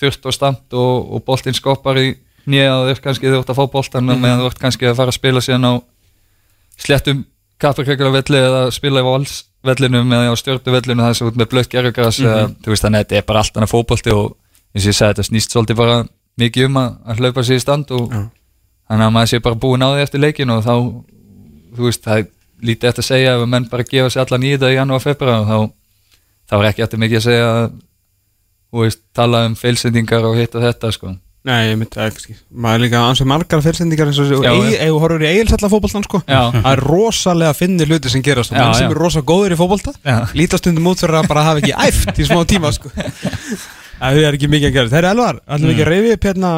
þurft 0.00 0.28
og 0.30 0.36
stamt 0.36 0.76
og, 0.78 1.10
og 1.12 1.24
boltinn 1.26 1.58
skoppar 1.58 1.98
í 2.00 2.12
nýja 2.46 2.74
og 2.76 2.86
þú 2.86 2.94
ert 2.94 3.04
kannski 3.04 3.30
þú 3.30 3.40
ert 3.40 3.52
að 3.52 3.58
fá 3.60 3.64
boltan 3.72 4.06
mm 4.06 4.22
meðan 4.22 4.42
þú 4.42 4.50
ert 4.50 4.62
kannski 4.62 4.88
að 4.88 4.98
fara 4.98 5.12
að 5.12 5.18
spila 5.18 5.40
síðan 5.44 5.68
á 5.68 5.72
slettum 6.82 7.24
kappakreiklarvelli 7.62 8.38
eða 8.42 8.62
spila 8.74 9.02
í 9.02 9.06
valsvellinum 9.06 10.14
eða 10.16 10.34
á 10.34 10.40
stjórnuvellinu 10.40 11.06
það 11.06 11.16
sem 11.18 11.30
út 11.30 11.38
með 11.38 11.50
blött 11.52 11.70
gerugras 11.70 12.18
mm 12.18 12.26
-hmm. 12.26 12.54
þú 12.64 12.74
veist 12.74 12.84
þannig 12.84 12.98
að 12.98 13.04
þetta 13.04 13.16
er 13.16 13.28
bara 13.28 13.38
allt 13.38 13.56
annað 13.56 13.72
fótbolti 13.74 14.10
og 14.10 14.36
eins 14.74 14.84
og 14.84 14.90
ég 14.90 14.98
sagði 14.98 15.12
þetta 15.12 15.28
snýst 15.28 15.52
svolítið 15.52 15.76
bara 15.76 15.96
mikið 16.40 16.66
um 16.66 16.76
að, 16.76 16.90
að 17.06 17.18
hlaupa 17.18 17.42
sér 17.42 17.56
í 17.56 17.64
stand 17.64 17.90
og 17.90 18.12
Já. 18.12 18.22
þannig 18.88 19.06
að 19.06 19.12
maður 19.12 19.30
sé 19.30 19.40
bara 19.40 19.60
búin 19.62 19.84
á 19.84 19.88
því 19.92 20.02
eftir 20.02 20.20
leikin 20.20 20.50
og 20.50 20.64
þá 20.64 20.74
þú 21.76 21.82
veist 21.88 22.04
það 22.04 22.18
er 22.18 22.26
lítið 22.62 22.88
eftir 22.88 23.02
að 23.02 23.10
segja 23.10 23.34
ef 23.36 23.42
að 23.42 23.52
menn 23.52 23.68
bara 23.68 23.88
gefa 23.90 24.10
sér 24.10 24.24
allan 24.24 24.46
í 24.46 24.52
þetta 24.54 24.72
í 24.72 24.76
janúar 24.78 25.02
februar 25.02 25.44
þá, 25.46 25.58
þá 26.48 26.54
er 26.58 26.68
ekki 26.70 26.82
eftir 26.82 27.02
mikið 27.02 27.16
að 27.16 27.26
segja 27.26 27.48
að 27.52 27.72
þú 28.72 28.84
veist, 28.86 29.00
tala 29.12 29.44
um 29.46 29.54
feilsendingar 29.58 30.24
og 30.24 30.38
hitt 30.38 30.54
og 30.56 30.64
þetta 30.64 30.92
sko 30.92 31.14
Nei, 31.42 31.72
ég 31.72 31.78
myndi 31.80 31.98
ekki. 31.98 32.36
Maður 32.54 32.76
er 32.78 32.82
líka 32.84 33.00
ansið 33.02 33.28
margar 33.32 33.62
fyrirsendingar 33.64 34.10
eins 34.12 34.20
og 34.22 34.28
þú 34.30 34.98
horfur 35.02 35.24
í 35.24 35.30
eigilsalla 35.32 35.70
fótboltan, 35.72 36.04
sko. 36.06 36.20
Já. 36.22 36.42
Það 36.54 36.68
er 36.70 36.82
rosalega 36.86 37.56
finnir 37.58 37.90
hluti 37.90 38.12
sem 38.12 38.22
gerast. 38.22 38.54
Og 38.54 38.60
Já, 38.60 38.62
menn 38.68 38.76
sem 38.78 38.86
já. 38.86 38.90
eru 38.92 39.02
rosa 39.02 39.24
góður 39.26 39.56
í 39.56 39.58
fótbolta, 39.58 39.94
Já. 40.06 40.20
lítast 40.38 40.70
út 40.70 41.02
fyrir 41.02 41.18
að 41.18 41.30
bara 41.32 41.46
hafa 41.48 41.64
ekki 41.64 41.74
æft 41.88 42.22
í 42.22 42.28
smá 42.28 42.44
tíma, 42.46 42.70
sko. 42.76 42.94
Það 44.02 44.22
er 44.22 44.36
ekki 44.38 44.50
mikið 44.50 44.68
að 44.70 44.76
gera. 44.76 44.90
Það 44.92 45.00
er 45.00 45.08
elvar. 45.10 45.42
Ætlum 45.46 45.68
við 45.68 45.74
ekki 45.74 45.84
að 45.84 45.90
reyfi 45.92 46.14
upp 46.14 46.24
hérna 46.30 46.52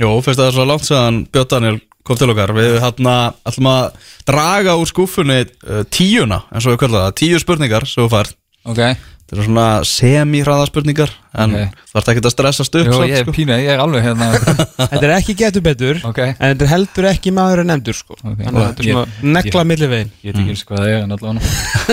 Jó, 0.00 0.08
fyrst 0.24 0.38
að 0.38 0.46
það 0.46 0.48
er 0.48 0.56
svo 0.56 0.64
langt 0.64 0.86
séðan 0.88 1.16
Björn 1.28 1.48
Daniel 1.52 1.78
kom 2.08 2.16
til 2.16 2.30
okkar 2.32 2.52
Við 2.56 2.76
hérna 2.80 3.14
ætlum 3.48 3.68
að 3.68 4.12
draga 4.30 4.76
úr 4.80 4.88
skúfunni 4.88 5.40
uh, 5.44 5.82
tíuna, 5.92 6.38
eins 6.48 6.68
og 6.68 6.76
við 6.78 6.94
það 6.96 7.10
Tíu 7.20 7.40
spurningar 7.42 7.84
sem 7.88 8.06
þú 8.06 8.12
fært 8.14 8.39
ok, 8.64 8.82
Þetta 9.30 9.38
er 9.38 9.46
svona 9.46 9.64
semi-hraða 9.86 10.64
spurningar 10.66 11.10
En 11.38 11.52
Ok. 11.54 11.74
þú 11.92 11.98
ert 12.00 12.08
ekki 12.10 12.22
að 12.26 12.32
stressast 12.34 12.74
upp 12.80 12.88
Jú, 12.88 12.94
samt, 12.96 13.06
ég 13.12 13.20
er 13.20 13.22
sko. 13.28 13.34
pínu, 13.36 13.54
ég 13.62 13.68
er 13.70 13.78
alveg 13.78 14.02
hérna. 14.02 14.30
Þetta 14.90 15.04
er 15.06 15.12
ekki 15.14 15.36
getur 15.38 15.62
betur 15.62 16.00
ok, 16.08 16.18
En 16.34 16.48
þetta 16.56 16.66
er 16.66 16.70
heldur 16.72 17.06
ekki 17.12 17.30
maður 17.36 17.62
en 17.62 17.70
nefndur 17.70 17.94
sko. 17.94 18.16
Ok. 18.18 18.40
Þannig 18.42 18.58
að 18.58 18.66
þetta 18.66 18.82
er 18.82 18.88
Ég- 18.88 18.96
ég 18.96 20.34
veit 20.34 20.40
ekki 20.42 20.50
eins 20.50 20.64
hvað 20.66 20.82
það 20.82 20.90
er 20.90 21.04
en 21.04 21.14
allavega. 21.14 21.42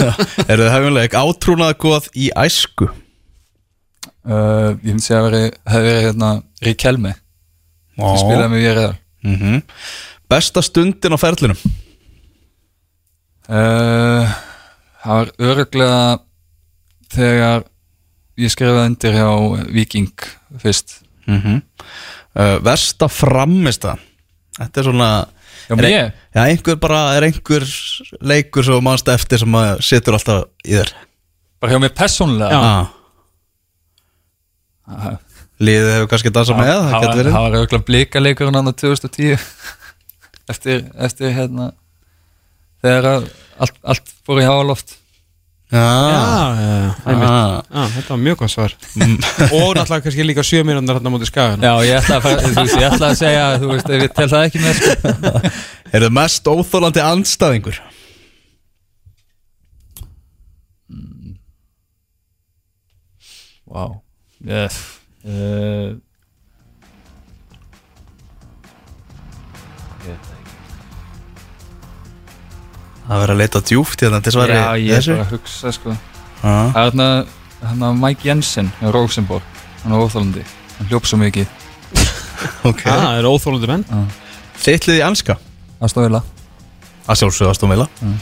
Eru 0.51 0.63
þið 0.65 0.73
hefumleik 0.73 1.17
átrúnað 1.21 1.77
góð 1.85 2.09
í 2.17 2.31
æsku? 2.41 2.89
Uh, 4.27 4.73
ég 4.83 4.97
segja 4.99 5.21
að 5.21 5.27
veri, 5.29 5.43
hefði 5.71 5.87
verið 5.93 6.05
hérna 6.09 6.29
Ríkjelmi, 6.65 7.13
sem 7.95 8.17
spilaði 8.19 8.49
með 8.51 8.65
VRL 8.65 8.95
mm 9.23 9.61
Besta 10.27 10.59
stundin 10.65 11.15
á 11.15 11.19
ferlinum? 11.21 11.59
Uh, 13.47 14.27
það 15.05 15.13
var 15.21 15.29
öruglega 15.39 15.99
þegar 17.13 17.63
ég 18.37 18.51
skrifaði 18.53 18.85
undir 18.91 19.15
hjá 19.17 19.27
Viking 19.73 20.11
fyrst. 20.61 20.99
Mm 21.27 21.57
uh, 22.37 22.59
Versta 22.63 23.07
framista 23.11 23.95
Þetta 24.57 24.79
er 24.79 24.85
svona 24.87 25.07
Já, 25.67 25.73
Er- 25.75 25.81
mér, 25.81 26.11
Já, 26.35 26.41
einhver 26.47 26.77
bara, 26.79 26.99
er 27.17 27.25
einhver 27.27 27.65
leikur 28.21 28.63
sem 28.63 28.73
þú 28.77 28.81
manst 28.85 29.09
eftir 29.11 29.41
sem 29.41 29.57
að 29.59 29.81
setur 29.83 30.15
alltaf 30.15 30.45
í 30.63 30.77
þér? 30.77 30.93
Bara 31.59 31.73
hjá 31.73 31.81
mér 31.83 31.91
persónulega? 31.97 32.59
Ah. 32.61 32.93
Ah, 34.87 35.17
Liðið 35.59 35.89
hefur 35.95 36.07
kannski 36.13 36.31
dansað 36.31 36.59
með, 36.61 36.69
það 36.69 36.85
það 36.87 37.01
getur 37.01 37.09
var- 37.09 37.17
verið 37.19 37.33
það 37.35 37.43
var 37.47 37.57
auðvitað 37.57 37.85
blikaleikurinn 37.89 38.55
hann 38.59 38.69
á 38.71 38.73
2010 38.77 39.39
eftir, 40.53 40.83
eftir 41.07 41.33
hérna 41.35 41.65
þegar 42.85 43.07
allt, 43.59 43.77
allt 43.83 44.13
fór 44.23 44.39
í 44.39 44.45
háaloft 44.47 44.95
Já, 45.67 45.79
Já, 45.83 46.59
já, 46.63 46.95
einmitt. 47.11 47.27
ah. 47.27 47.63
Já, 47.67 47.81
þetta 47.97 48.13
var 48.13 48.19
mjög 48.23 48.37
gott 48.39 48.51
svar 48.53 48.71
Og 49.51 49.73
náttúrulega 49.75 50.03
kannski 50.05 50.23
líka 50.23 50.43
sjö 50.47 50.61
mínúndar 50.63 50.95
hérna 50.95 51.11
á 51.11 51.13
móti 51.17 51.27
skagan 51.27 51.59
Já, 51.65 51.73
ég 51.83 51.97
ætla 51.99 52.15
að, 52.17 52.23
fara, 52.23 52.45
þú 52.45 52.53
veist, 52.61 52.77
ég 52.79 52.87
ætla 52.87 53.09
að 53.11 53.17
segja 53.19 53.43
þú 53.59 53.71
veist, 53.73 53.89
ef 53.97 54.05
ég 54.05 54.13
tel 54.15 54.29
það 54.31 54.45
ekki 54.47 54.61
með 54.63 54.79
sko. 54.79 55.41
Er 55.97 56.05
það 56.07 56.15
mest 56.21 56.47
óþólandi 56.53 57.03
andstæðingur? 57.03 57.81
Vá 63.67 63.85
yes. 64.47 64.77
uh, 65.27 65.97
Það 73.07 73.21
verður 73.21 73.33
að 73.33 73.41
leita 73.41 73.61
djúft 73.63 74.01
hérna 74.03 74.19
til 74.23 74.33
svari 74.35 74.55
Já, 74.57 74.63
ég 74.83 74.97
er 74.97 75.05
bara 75.13 75.25
að 75.25 75.33
hugsa 75.37 75.71
sko. 75.75 75.93
Ah. 76.43 76.47
Það 76.73 76.79
er 76.81 76.87
hérna, 76.89 77.07
hérna 77.63 77.91
Mike 77.95 78.27
Jensen 78.27 78.71
hjá 78.81 78.89
Rosenborg. 78.93 79.43
Hann 79.83 79.93
er 79.95 80.03
óþálandi, 80.03 80.43
hann 80.77 80.89
hljóp 80.91 81.07
svo 81.07 81.19
mikið. 81.21 81.47
Ok, 82.69 82.83
Já, 82.85 82.91
það 82.93 83.15
eru 83.17 83.29
óþólandi 83.33 83.67
menn 83.71 83.85
þitt 84.61 84.85
liðið 84.85 84.99
í 84.99 85.05
anska 85.07 85.35
aðstofila 85.81 86.19
Að 87.07 87.19
sjálfsögðu 87.23 87.87
Mm. 87.97 88.17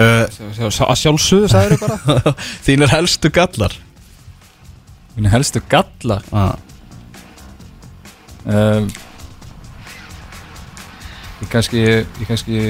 uh, 0.00 0.24
Að 0.86 0.96
sjálfsögðu, 1.02 1.48
sagður 1.52 1.76
þau 1.76 1.90
bara. 2.06 2.32
Þínir 2.66 2.90
helstu 2.94 3.30
gallar? 3.34 3.74
Minn 5.16 5.28
helstu 5.32 5.60
gallar? 5.68 6.24
Ah. 6.32 6.54
uh, 8.46 8.86
Ég 11.40 11.50
kannski 11.52 11.82
Ég 11.84 12.26
kannski 12.28 12.60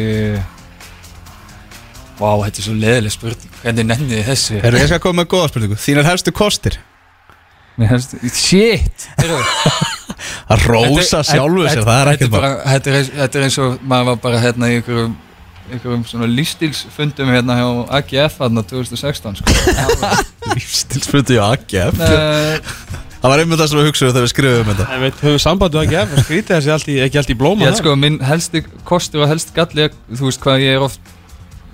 Vá, 2.21 2.31
þetta 2.45 2.61
er 2.61 2.67
svo 2.67 2.75
leðileg 2.77 3.15
spurning. 3.15 3.53
Hvernig 3.63 3.87
nenni 3.89 4.11
þið 4.13 4.27
þessu? 4.29 4.59
Herru, 4.61 4.81
ég 4.83 4.91
skal 4.91 5.01
koma 5.03 5.23
með 5.23 5.31
góða 5.33 5.51
spurningu. 5.55 5.79
Þínir 5.81 6.09
helstu 6.11 6.35
kostir? 6.37 6.77
Mér 7.81 7.95
helstu, 7.95 8.21
shit! 8.37 9.07
Að 10.51 10.65
þetta- 10.67 11.23
sjálfu 11.25 11.65
sér, 11.65 11.81
þetta- 11.81 11.87
það 11.87 11.97
er 11.97 12.09
þetta 12.11 12.13
ekkert 12.13 12.33
bara, 12.35 12.51
þetta, 12.67 12.91
er 12.91 12.99
eins, 12.99 13.11
þetta 13.17 13.39
er 13.41 13.45
eins 13.47 13.59
og 13.65 13.85
maður 13.89 14.09
var 14.11 14.19
bara 14.27 14.41
hérna 14.43 14.69
í 14.69 14.79
einhverjum 14.81 15.15
einhverjum 15.71 16.03
svona 16.11 16.27
lífstílsfundum 16.29 17.31
hérna 17.31 17.57
hjá 17.61 17.69
AGF 18.01 18.41
hérna 18.43 18.65
2016 18.67 19.39
sko. 19.39 19.55
Lífstilsfundi 20.59 21.39
á 21.41 21.55
AGF 21.55 22.03
Það 23.21 23.33
var 23.35 23.43
einmitt 23.43 23.61
það 23.61 23.69
sem 23.71 23.79
við 23.79 23.89
hugsaðum 23.91 24.13
þegar 24.17 24.25
við 24.25 24.31
skrifum 24.33 24.69
þetta. 24.71 24.85
En 24.97 25.03
við 25.05 25.19
höfum 25.21 25.41
sambandi 25.45 25.77
að 25.77 25.91
gefa 25.93 26.23
Skrítið 26.25 26.69
þessi 26.69 26.95
ekki 27.05 27.21
allt 27.21 27.33
í 27.33 27.37
blóma 27.37 27.67
ég 27.69 27.77
sko, 27.77 27.93
minn 28.01 28.17
helsti 28.25 28.63
kostur 28.89 29.25
og 29.27 29.29
helst 29.31 29.53
galli 29.57 29.87
er, 29.87 29.97
þú 30.17 30.29
veist 30.31 30.41
hvað 30.45 30.65
ég 30.65 30.79
er 30.79 30.85
oft 30.87 31.11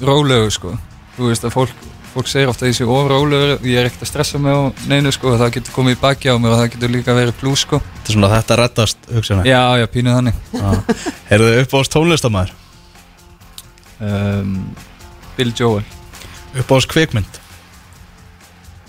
rólegu 0.02 0.50
sko. 0.52 0.74
Þú 1.16 1.30
veist 1.30 1.46
að 1.46 1.54
fólk, 1.54 1.86
fólk 2.12 2.28
segir 2.30 2.50
ofta 2.50 2.66
að 2.66 2.72
ég 2.72 2.78
sé 2.78 2.88
ofrólegur 2.88 3.64
ég 3.64 3.80
er 3.80 3.88
ekkert 3.88 4.04
að 4.04 4.10
stressa 4.10 4.40
mig 4.42 4.52
á 4.52 4.60
neinu 4.90 5.12
sko 5.14 5.32
og 5.32 5.40
það 5.40 5.54
getur 5.56 5.76
komið 5.76 5.96
í 5.96 6.00
baki 6.02 6.32
á 6.32 6.36
mér 6.36 6.54
og 6.54 6.60
það 6.60 6.70
getur 6.74 6.92
líka 6.92 7.16
verið 7.16 7.38
plús 7.40 7.64
sko. 7.64 7.80
Þetta 7.80 8.12
er 8.12 8.18
svona 8.18 8.32
þetta 8.34 8.58
reddast 8.60 9.10
hugsaðum 9.12 9.48
já, 9.48 9.62
já, 9.80 9.86
pínuð 9.92 10.18
þannig. 10.18 10.42
Herðu 11.30 11.54
upp 11.62 11.76
á 11.76 11.78
tónlistamæður 11.96 12.54
um, 14.00 14.52
Bill 15.36 15.54
Joel. 15.56 15.84
Upp 16.56 16.72
á 16.72 16.76
kvikmynd? 16.92 17.40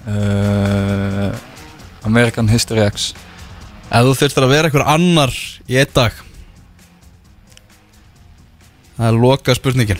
Uh, 0.07 1.31
American 2.07 2.47
History 2.47 2.83
X. 2.87 3.11
Ef 3.87 4.03
þú 4.03 4.13
þurftir 4.19 4.45
að 4.45 4.53
vera 4.53 4.69
einhver 4.69 4.87
annar 4.87 5.33
í 5.67 5.79
einn 5.79 5.91
dag. 5.95 6.15
Það 8.97 9.09
er 9.11 9.19
loka 9.21 9.55
spurningin 9.55 9.99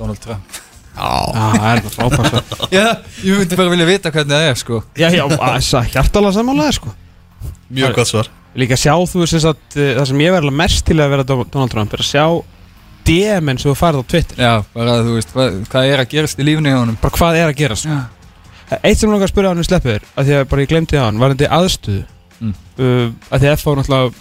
Donald 0.00 0.20
Trump. 0.24 0.58
Já. 0.90 1.06
Það 1.36 1.66
er 1.70 1.80
það 1.84 1.94
frábært 1.94 2.30
svar. 2.34 2.66
já, 2.78 2.84
ég 3.24 3.38
myndi 3.38 3.58
bara 3.60 3.72
vilja 3.72 3.86
vita 3.88 4.10
hvernig 4.12 4.34
það 4.34 4.48
er 4.50 4.58
sko. 4.60 4.80
Já, 4.98 5.06
já, 5.14 5.22
þess 5.36 5.76
að 5.78 5.90
hjartalega 5.94 6.36
sammálaði 6.40 6.76
sko. 6.80 6.94
Mjög 7.70 7.94
gott 8.00 8.10
svar. 8.10 8.30
Líka 8.58 8.76
sjá 8.80 8.92
þú 9.06 9.20
veist 9.22 9.36
að 9.46 9.52
uh, 9.54 9.90
það 10.00 10.06
sem 10.10 10.22
ég 10.24 10.32
verður 10.34 10.56
mest 10.58 10.82
til 10.88 10.96
að 10.98 11.12
vera 11.14 11.24
Do- 11.28 11.44
Donald 11.54 11.70
Trump 11.70 11.92
er 11.94 12.02
að 12.02 12.08
sjá 12.10 12.24
DM-in 13.06 13.60
sem 13.62 13.70
þú 13.70 13.76
farið 13.78 14.02
á 14.02 14.04
Twitter. 14.10 14.40
Já, 14.42 14.54
bara 14.74 14.96
þú 15.06 15.12
veist, 15.16 15.30
hvað, 15.36 15.60
hvað 15.72 15.90
er 15.94 16.02
að 16.02 16.08
gerast 16.16 16.40
í 16.42 16.46
lífinu 16.48 16.72
hjá 16.72 16.80
honum? 16.82 16.98
Bara 17.00 17.14
hvað 17.16 17.38
er 17.40 17.52
að 17.52 17.60
gerast 17.62 17.86
já, 17.88 18.00
Eitt 18.82 19.00
sem 19.00 19.10
langar 19.10 19.26
að 19.26 19.32
spyrja 19.32 19.50
hann 19.54 19.62
um 19.62 19.66
sleppið 19.66 19.94
þér 19.96 20.04
að 20.20 20.28
því 20.28 20.34
að 20.40 20.44
bara 20.50 20.64
ég 20.66 20.68
glemdi 20.70 20.94
það 20.98 21.06
hann 21.08 21.22
var 21.22 21.32
þetta 21.34 21.54
aðstöðu. 21.56 22.02
Mm. 22.40 22.52
uh, 22.80 23.06
að 23.30 23.42
því 23.42 23.48
að 23.50 23.56
FH 23.62 23.72
náttúrulega 23.80 24.12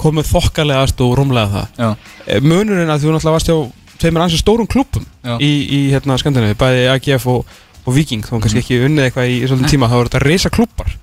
komið 0.00 0.28
þokkalega 0.30 0.84
aðstöðu 0.84 1.08
og 1.14 1.18
rúmlega 1.20 1.50
það. 1.54 1.72
Já, 1.80 1.88
Eh, 2.30 2.38
Munurinn 2.44 2.92
að 2.92 3.02
þú 3.06 3.14
náttúrulega 3.16 3.34
varst 3.38 3.50
hjá 3.50 3.56
tveimur 4.00 4.24
ansið 4.24 4.42
stórum 4.42 4.68
klúppum 4.70 5.04
Já. 5.22 5.36
í, 5.38 5.50
í 5.68 5.80
hérna 5.92 6.16
Skandinavi, 6.20 6.56
bæði 6.58 6.88
AGF 6.94 7.28
og, 7.30 7.54
og 7.84 7.96
Viking, 7.96 8.24
þá 8.24 8.38
kannski 8.38 8.62
ekki 8.62 8.80
unnið 8.88 9.08
eitthvað 9.08 9.32
í, 9.32 9.38
svolítið 9.46 9.74
tíma, 9.76 9.90
þá 9.90 9.96
voru 10.00 10.12
þetta 10.12 10.24
reysa 10.26 10.52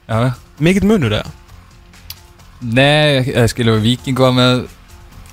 já 0.08 0.34
mikill 0.60 0.88
munur 0.90 1.14
eða? 1.20 1.30
Nei, 2.62 3.22
eða 3.30 3.48
skilur 3.52 3.78
við 3.78 3.92
Viking 3.92 4.20
var 4.20 4.34
með 4.34 4.66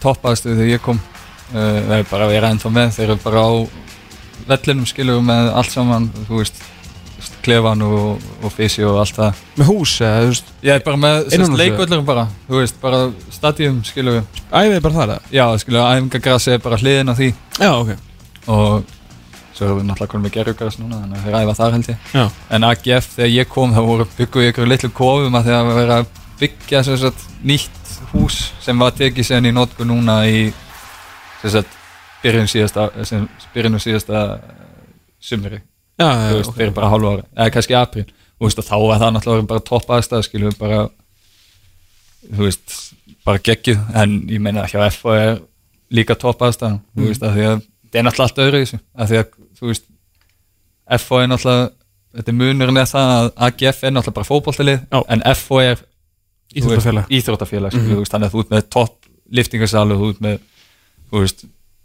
toppaðstöðu 0.03 0.59
þegar 0.61 0.73
ég 0.75 0.85
kom. 0.85 1.01
Það 1.55 1.95
er 1.97 2.07
bara 2.11 2.27
að 2.27 2.35
vera 2.35 2.51
ennþá 2.53 2.73
með. 2.75 2.93
Þeir 2.99 3.07
eru 3.07 3.23
bara 3.25 3.45
á 3.49 3.53
vellinum 4.51 4.89
skilur 4.91 5.21
við 5.21 5.27
með 5.31 5.51
allt 5.61 5.73
saman. 5.73 6.11
Þú 6.29 6.41
veist, 6.43 6.61
klefan 7.45 7.85
og, 7.87 8.25
og 8.43 8.53
fysi 8.55 8.85
og 8.87 8.99
allt 9.03 9.19
það. 9.19 9.43
Með 9.61 9.71
hús 9.71 9.95
eða, 10.01 10.25
þú 10.25 10.33
veist, 10.33 10.51
Ég 10.65 10.75
er 10.75 10.83
bara 10.87 11.01
með 11.05 11.37
leikvöldur 11.61 12.03
bara 12.09 12.25
Þú 12.49 12.59
veist, 12.61 12.81
bara 12.83 13.01
stadium 13.35 13.79
við 14.19 14.43
æfið 14.51 14.83
bara 14.89 14.99
þar 14.99 15.15
eða? 15.15 15.31
Já, 15.35 15.45
við, 15.61 15.87
æfingagrassi 15.93 16.57
er 16.57 16.65
bara 16.65 16.81
hliðin 16.81 17.13
á 17.13 17.15
því. 17.21 17.31
Já, 17.61 17.71
ok. 17.77 17.95
Og 18.45 18.93
svo 19.55 19.69
erum 19.69 19.79
við 19.79 19.89
náttúrulega 19.89 20.11
konum 20.11 20.27
með 20.27 20.35
gerjugras 20.35 20.81
núna 20.81 20.99
Þannig 21.05 21.21
að 21.21 21.25
þeir 21.29 21.39
æfa 21.41 21.57
þar 21.61 21.77
held 21.77 21.89
ég. 21.93 22.11
Já, 22.15 22.25
En 22.57 22.69
AGF, 22.71 23.09
þegar 23.15 23.33
ég 23.35 23.51
kom, 23.55 23.75
þá 23.77 23.83
voru 23.87 24.09
bygguð 24.19 24.49
ykkur 24.51 24.71
litlu 24.71 24.91
kofum 24.95 25.39
að 25.39 25.49
þegar 25.51 25.69
við 25.69 25.79
verið 25.81 25.97
að 26.01 26.13
byggja 26.41 26.83
sem 26.89 26.99
sagt, 27.05 27.27
nýtt 27.47 27.95
hús 28.15 28.41
sem 28.65 28.79
var 28.83 28.95
tekið 28.97 29.29
sen 29.29 29.47
í 29.49 29.53
nótku 29.55 29.87
núna 29.87 30.21
í 30.27 30.49
sem 31.43 31.53
sagt, 31.55 31.77
byrjun 32.25 32.51
síðasta 32.51 32.89
sem, 33.07 33.29
byrjun 33.55 33.81
síðasta 33.83 34.25
sumri, 35.23 35.61
veist, 36.01 36.51
ok. 36.51 36.57
fyrir 36.59 36.75
bara 36.75 36.91
hálfa 36.93 37.13
ári 37.15 37.25
eða 37.37 37.55
kannski 37.55 37.77
april, 37.79 38.05
og 38.41 38.55
þá 38.55 38.75
var 38.83 39.01
það 39.03 39.15
náttúrulega 39.15 39.49
bara 39.53 39.65
topp 39.71 39.95
aðstæð, 39.97 40.27
skilur 40.27 40.51
við 40.51 40.59
bara 40.59 40.81
þú 42.25 42.49
veist, 42.49 42.77
bara 43.25 43.43
geggjuð, 43.45 43.81
en 44.03 44.19
ég 44.33 44.43
meina 44.43 44.67
hjá 44.71 44.81
FO 44.97 45.15
er 45.15 45.41
líka 45.95 46.17
topp 46.19 46.43
aðstæð, 46.43 46.81
þú 46.97 47.09
veist, 47.09 47.23
að 47.23 47.39
því 47.39 47.49
að 47.51 47.57
það 47.91 48.01
er 48.01 48.07
náttúrulega 48.09 48.29
allt 48.29 48.45
öðru 48.45 48.61
í 48.61 48.67
þessu, 48.67 48.83
að 48.95 49.11
því 49.13 49.23
að, 49.23 49.41
þú 49.59 49.71
veist 49.71 49.91
FO 51.05 51.21
er 51.23 51.31
náttúrulega 51.31 51.73
þetta 52.15 52.31
er 52.31 52.39
munurinn 52.39 52.81
er 52.81 52.89
það 52.91 53.13
að 53.15 53.29
AGF 53.47 53.83
er 53.83 53.95
náttúrulega 53.95 54.19
bara 54.19 54.31
fótboltalið, 54.31 54.81
Já. 54.91 55.01
en 55.15 55.25
FO 55.39 55.61
er 55.63 55.85
þú 56.55 56.71
veist, 56.71 57.11
Íþróttafélag 57.11 57.75
mm 57.75 57.87
-hmm. 57.89 58.09
þannig 58.11 58.29
að 58.29 58.35
þú 58.35 58.41
ert 58.41 58.51
með 58.51 58.69
topp 58.71 59.07
liftingarsalu 59.31 59.95
þú 59.99 60.11
ert 60.11 60.21
með 60.21 60.39
þú 61.11 61.21
veist, 61.21 61.45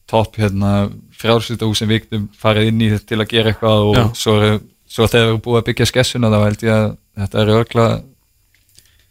topp 0.10 0.40
hérna, 0.42 0.74
frjálsýtahús 1.20 1.82
sem 1.84 1.90
viktum 1.92 2.28
farið 2.40 2.72
inn 2.72 2.82
í 2.82 2.92
þetta 2.94 3.10
til 3.12 3.20
að 3.22 3.32
gera 3.34 3.52
eitthvað 3.54 3.84
og 3.90 3.98
Já. 3.98 4.06
svo, 4.18 4.36
svo 4.90 5.08
þegar 5.08 5.26
við 5.28 5.34
erum 5.34 5.44
búið 5.46 5.60
að 5.62 5.68
byggja 5.70 5.90
skessuna 5.92 6.32
þá 6.34 6.40
held 6.46 6.64
ég 6.66 6.74
að 6.76 6.88
þetta 7.20 7.44
er 7.44 7.52
örgla 7.58 7.88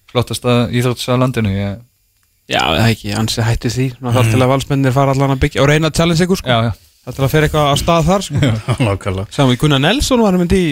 flottasta 0.08 0.56
íþróttasal 0.72 1.18
á 1.20 1.22
landinu. 1.22 1.52
Ég, 1.54 1.78
Já, 2.48 2.62
það 2.64 2.78
er 2.80 2.92
ekki, 2.94 3.10
ansi 3.12 3.44
hætti 3.44 3.70
því. 3.74 3.86
Ná 4.00 4.12
þarf 4.16 4.30
til 4.32 4.38
að 4.40 4.52
valsmennir 4.54 4.94
fara 4.96 5.12
allan 5.12 5.34
að 5.34 5.42
byggja 5.42 5.60
og 5.64 5.68
reyna 5.68 5.90
að 5.90 5.98
challenge 6.00 6.24
ykkur 6.24 6.40
sko. 6.40 6.48
Já, 6.48 6.70
já, 6.70 6.84
Það 7.08 7.16
til 7.16 7.24
að 7.24 7.32
fyrir 7.32 7.46
eitthvað 7.48 7.66
að 7.68 7.80
stað 7.82 8.06
þar 8.08 8.24
sko. 8.24 8.52
Nákvæmlega. 8.88 9.34
Sáum 9.36 9.50
við 9.52 9.58
Gunnar 9.62 9.82
Nelson 9.84 10.22
var 10.24 10.38
myndi 10.40 10.60
í 10.64 10.70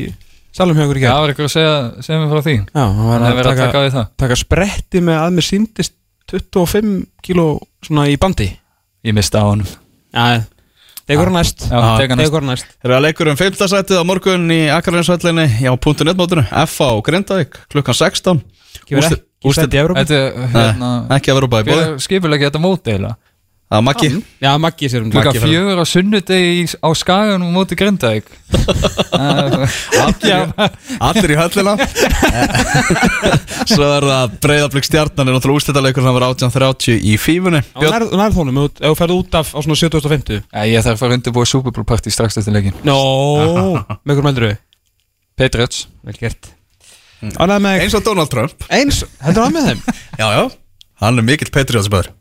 salum 0.56 0.76
hjá 0.78 0.86
ykkur 0.86 0.98
í 0.98 1.04
það 1.04 1.10
gerð 1.12 1.20
var 1.20 1.32
eitthvað 1.34 1.48
að 1.50 1.54
segja, 1.54 1.74
segja 2.06 2.20
mér 2.22 2.32
frá 2.32 2.42
því? 2.46 2.56
Já, 2.64 2.80
hann 2.80 3.10
var 3.10 3.20
það 3.20 3.28
er 3.28 3.36
að 3.36 3.40
að 3.40 3.48
taka, 3.50 3.66
taka 3.66 3.76
á 3.76 3.96
það. 3.96 4.06
taka 4.24 4.38
spretti 4.40 5.02
með 5.04 5.20
að 5.20 5.36
mér 5.36 5.46
síndist 5.50 5.96
25 6.32 6.94
kíló 7.28 7.46
svona 7.84 8.06
í 8.08 8.16
bandi. 8.20 8.48
Ég 9.06 9.16
mista 9.16 9.44
á 9.44 9.46
Já, 9.46 9.52
hann 9.52 9.66
já, 10.16 10.42
Ah, 11.70 11.98
teka 12.00 12.16
næst. 12.16 12.26
Hann 12.40 12.48
næst. 12.50 12.66
Þeir 12.82 12.88
eru 12.90 12.96
að 12.98 13.04
leikur 13.06 13.28
um 13.30 13.36
5. 13.38 13.68
sætið 13.70 14.00
á 14.00 14.04
morgun 14.08 14.48
í 14.50 14.60
Akarlinsvöllinni 14.74 15.46
á 15.68 15.72
.net 16.08 16.16
mótinu 16.18 16.42
FA 16.66 16.88
og 16.96 17.04
Grindavík 17.06 17.60
klukkan 17.70 17.94
16 17.94 18.40
Kemur 18.86 19.02
Úrslit- 19.02 19.22
ekki 20.02 20.16
er 20.16 20.32
hérna 20.56 20.90
Ekki 21.16 21.30
að 21.30 21.38
vera 21.38 21.46
bóði 21.52 22.00
skipulegja 22.02 22.50
þetta 22.50 22.62
móti 22.64 22.96
eða 22.96 23.12
Það 23.66 23.74
var 23.80 23.82
Maggi. 23.82 24.08
Já, 24.38 24.50
Maggi 24.62 24.88
sér 24.92 25.02
um 25.02 25.08
Klukka 25.10 25.32
fjögur 25.42 25.80
á 25.82 25.84
sunnudegi 25.90 26.66
á 26.78 26.88
skaganum 26.94 27.48
móti 27.50 27.74
Grindavík. 27.74 28.28
Allir, 31.02 31.32
í 31.34 31.38
höllina. 31.38 31.72
Svo 33.70 33.88
er 33.88 34.06
það 34.06 34.36
Breiðablík 34.44 34.86
stjarnan 34.86 35.26
er 35.32 35.34
náttúrulega 35.34 35.58
úrslitaleikur 35.58 36.04
sem 36.06 36.14
var 36.14 36.26
1830 36.28 37.02
í 37.10 37.16
fífunni. 37.18 37.62
Á 37.74 37.80
nær- 37.82 38.06
nærð 38.22 38.38
honum, 38.38 38.60
ef 38.62 38.76
þú- 38.76 38.84
ef 38.86 38.92
þú 38.92 38.98
ferð 39.00 39.16
út 39.18 39.34
af 39.40 39.50
á 39.50 39.58
svona 39.58 39.78
7050 39.80 40.38
Ég 40.70 40.84
þarf 40.86 40.94
að 40.94 41.00
fara 41.02 41.16
undirbúið 41.18 41.50
Super 41.50 41.74
Bowl 41.74 41.88
party 41.90 42.12
strax 42.14 42.38
eftir 42.38 42.54
leikin 42.54 42.76
Nó, 42.86 42.96
með 44.06 44.12
hverjum 44.14 44.28
heldur 44.30 44.46
við? 44.52 44.60
Patriots. 45.36 45.86
Vel 46.06 46.14
gert. 46.22 46.52
Með 47.20 47.66
Eins 47.82 47.98
og 47.98 48.06
Donald 48.06 48.30
Trump. 48.30 48.54
Eins, 48.70 49.02
heldur 49.26 49.48
hann 49.48 49.58
með 49.58 49.72
þeim? 49.72 49.82
Já, 50.22 50.28
já. 50.38 50.44
Hann 51.02 51.18
er 51.18 51.26
mikill 51.26 51.50
Patriots 51.50 51.90
bæður 51.90 52.12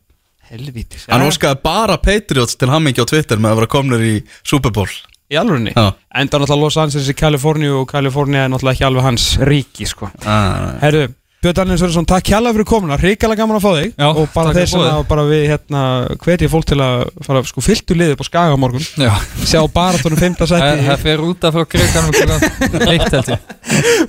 Helvítis. 0.51 1.08
Hann 1.10 1.25
óskaði 1.25 1.60
bara 1.65 1.97
Patriots 1.97 2.55
til 2.60 2.69
hammingi 2.69 3.01
á 3.01 3.10
Twitter 3.10 3.38
með 3.41 3.51
að 3.55 3.60
vera 3.62 3.71
komnir 3.75 4.05
í 4.05 4.15
Super 4.45 4.71
Bowl. 4.75 4.89
Í 5.31 5.39
alvörinni? 5.41 5.73
Já. 5.73 5.89
Enda 6.21 6.38
náttúrulega 6.38 6.62
Los 6.62 6.77
Angeles 6.77 7.10
í 7.10 7.15
Kaliforníu 7.17 7.79
og 7.81 7.88
Kaliforníu 7.89 8.43
er 8.43 8.49
náttúrulega 8.53 8.77
ekki 8.77 8.86
alveg 8.91 9.08
hans 9.08 9.29
ríki 9.41 9.88
sko. 9.89 10.12
Ah, 10.21 10.75
Herru, 10.84 11.08
Björn 11.41 11.58
Daniel 11.60 11.77
Sverjesson, 11.77 12.05
takk 12.10 12.29
hjalla 12.31 12.49
fyrir 12.55 12.65
komuna. 12.65 12.95
Ríkala 12.97 13.36
gaman 13.38 13.58
að 13.60 13.65
fá 13.65 13.71
þig. 13.77 13.91
Já, 14.01 14.05
Og 14.10 14.29
bara 14.34 14.53
fyrir 14.55 14.69
boðið. 14.71 14.91
að 14.93 15.03
bara 15.12 15.25
við 15.29 15.43
hérna 15.51 15.81
hvetja 16.23 16.49
fólk 16.49 16.65
til 16.71 16.77
að 16.81 17.03
fara 17.25 17.41
sko 17.45 17.62
fylltu 17.65 17.97
liðið 17.97 18.15
upp 18.15 18.21
á 18.21 18.29
Skaga 18.29 18.55
morgun. 18.58 18.86
Já. 18.97 19.12
Sjá 19.45 19.60
baratónu 19.75 20.17
5. 20.17 20.38
Það 20.41 20.53
seti 20.53 20.86
það 20.89 21.03
fer 21.05 21.21
út 21.25 21.45
af 21.45 21.53
frá 21.58 21.65
kriganum 21.69 22.15
klukkan 22.17 22.88
eitt 22.93 23.13
held 23.17 23.29
ég. 23.36 23.49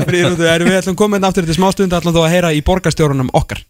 Frýrútu, 0.06 0.48
erum 0.48 0.68
við 0.72 0.78
ætlum 0.80 0.96
komin 1.00 1.24
aftur 1.28 1.44
til 1.48 1.56
smástund 1.58 1.92
ætlum 1.96 2.16
þú 2.16 2.24
að 2.24 2.32
heyra 2.36 2.52
í 2.56 2.62
borgarstjórunum 2.64 3.28
okkar 3.36 3.60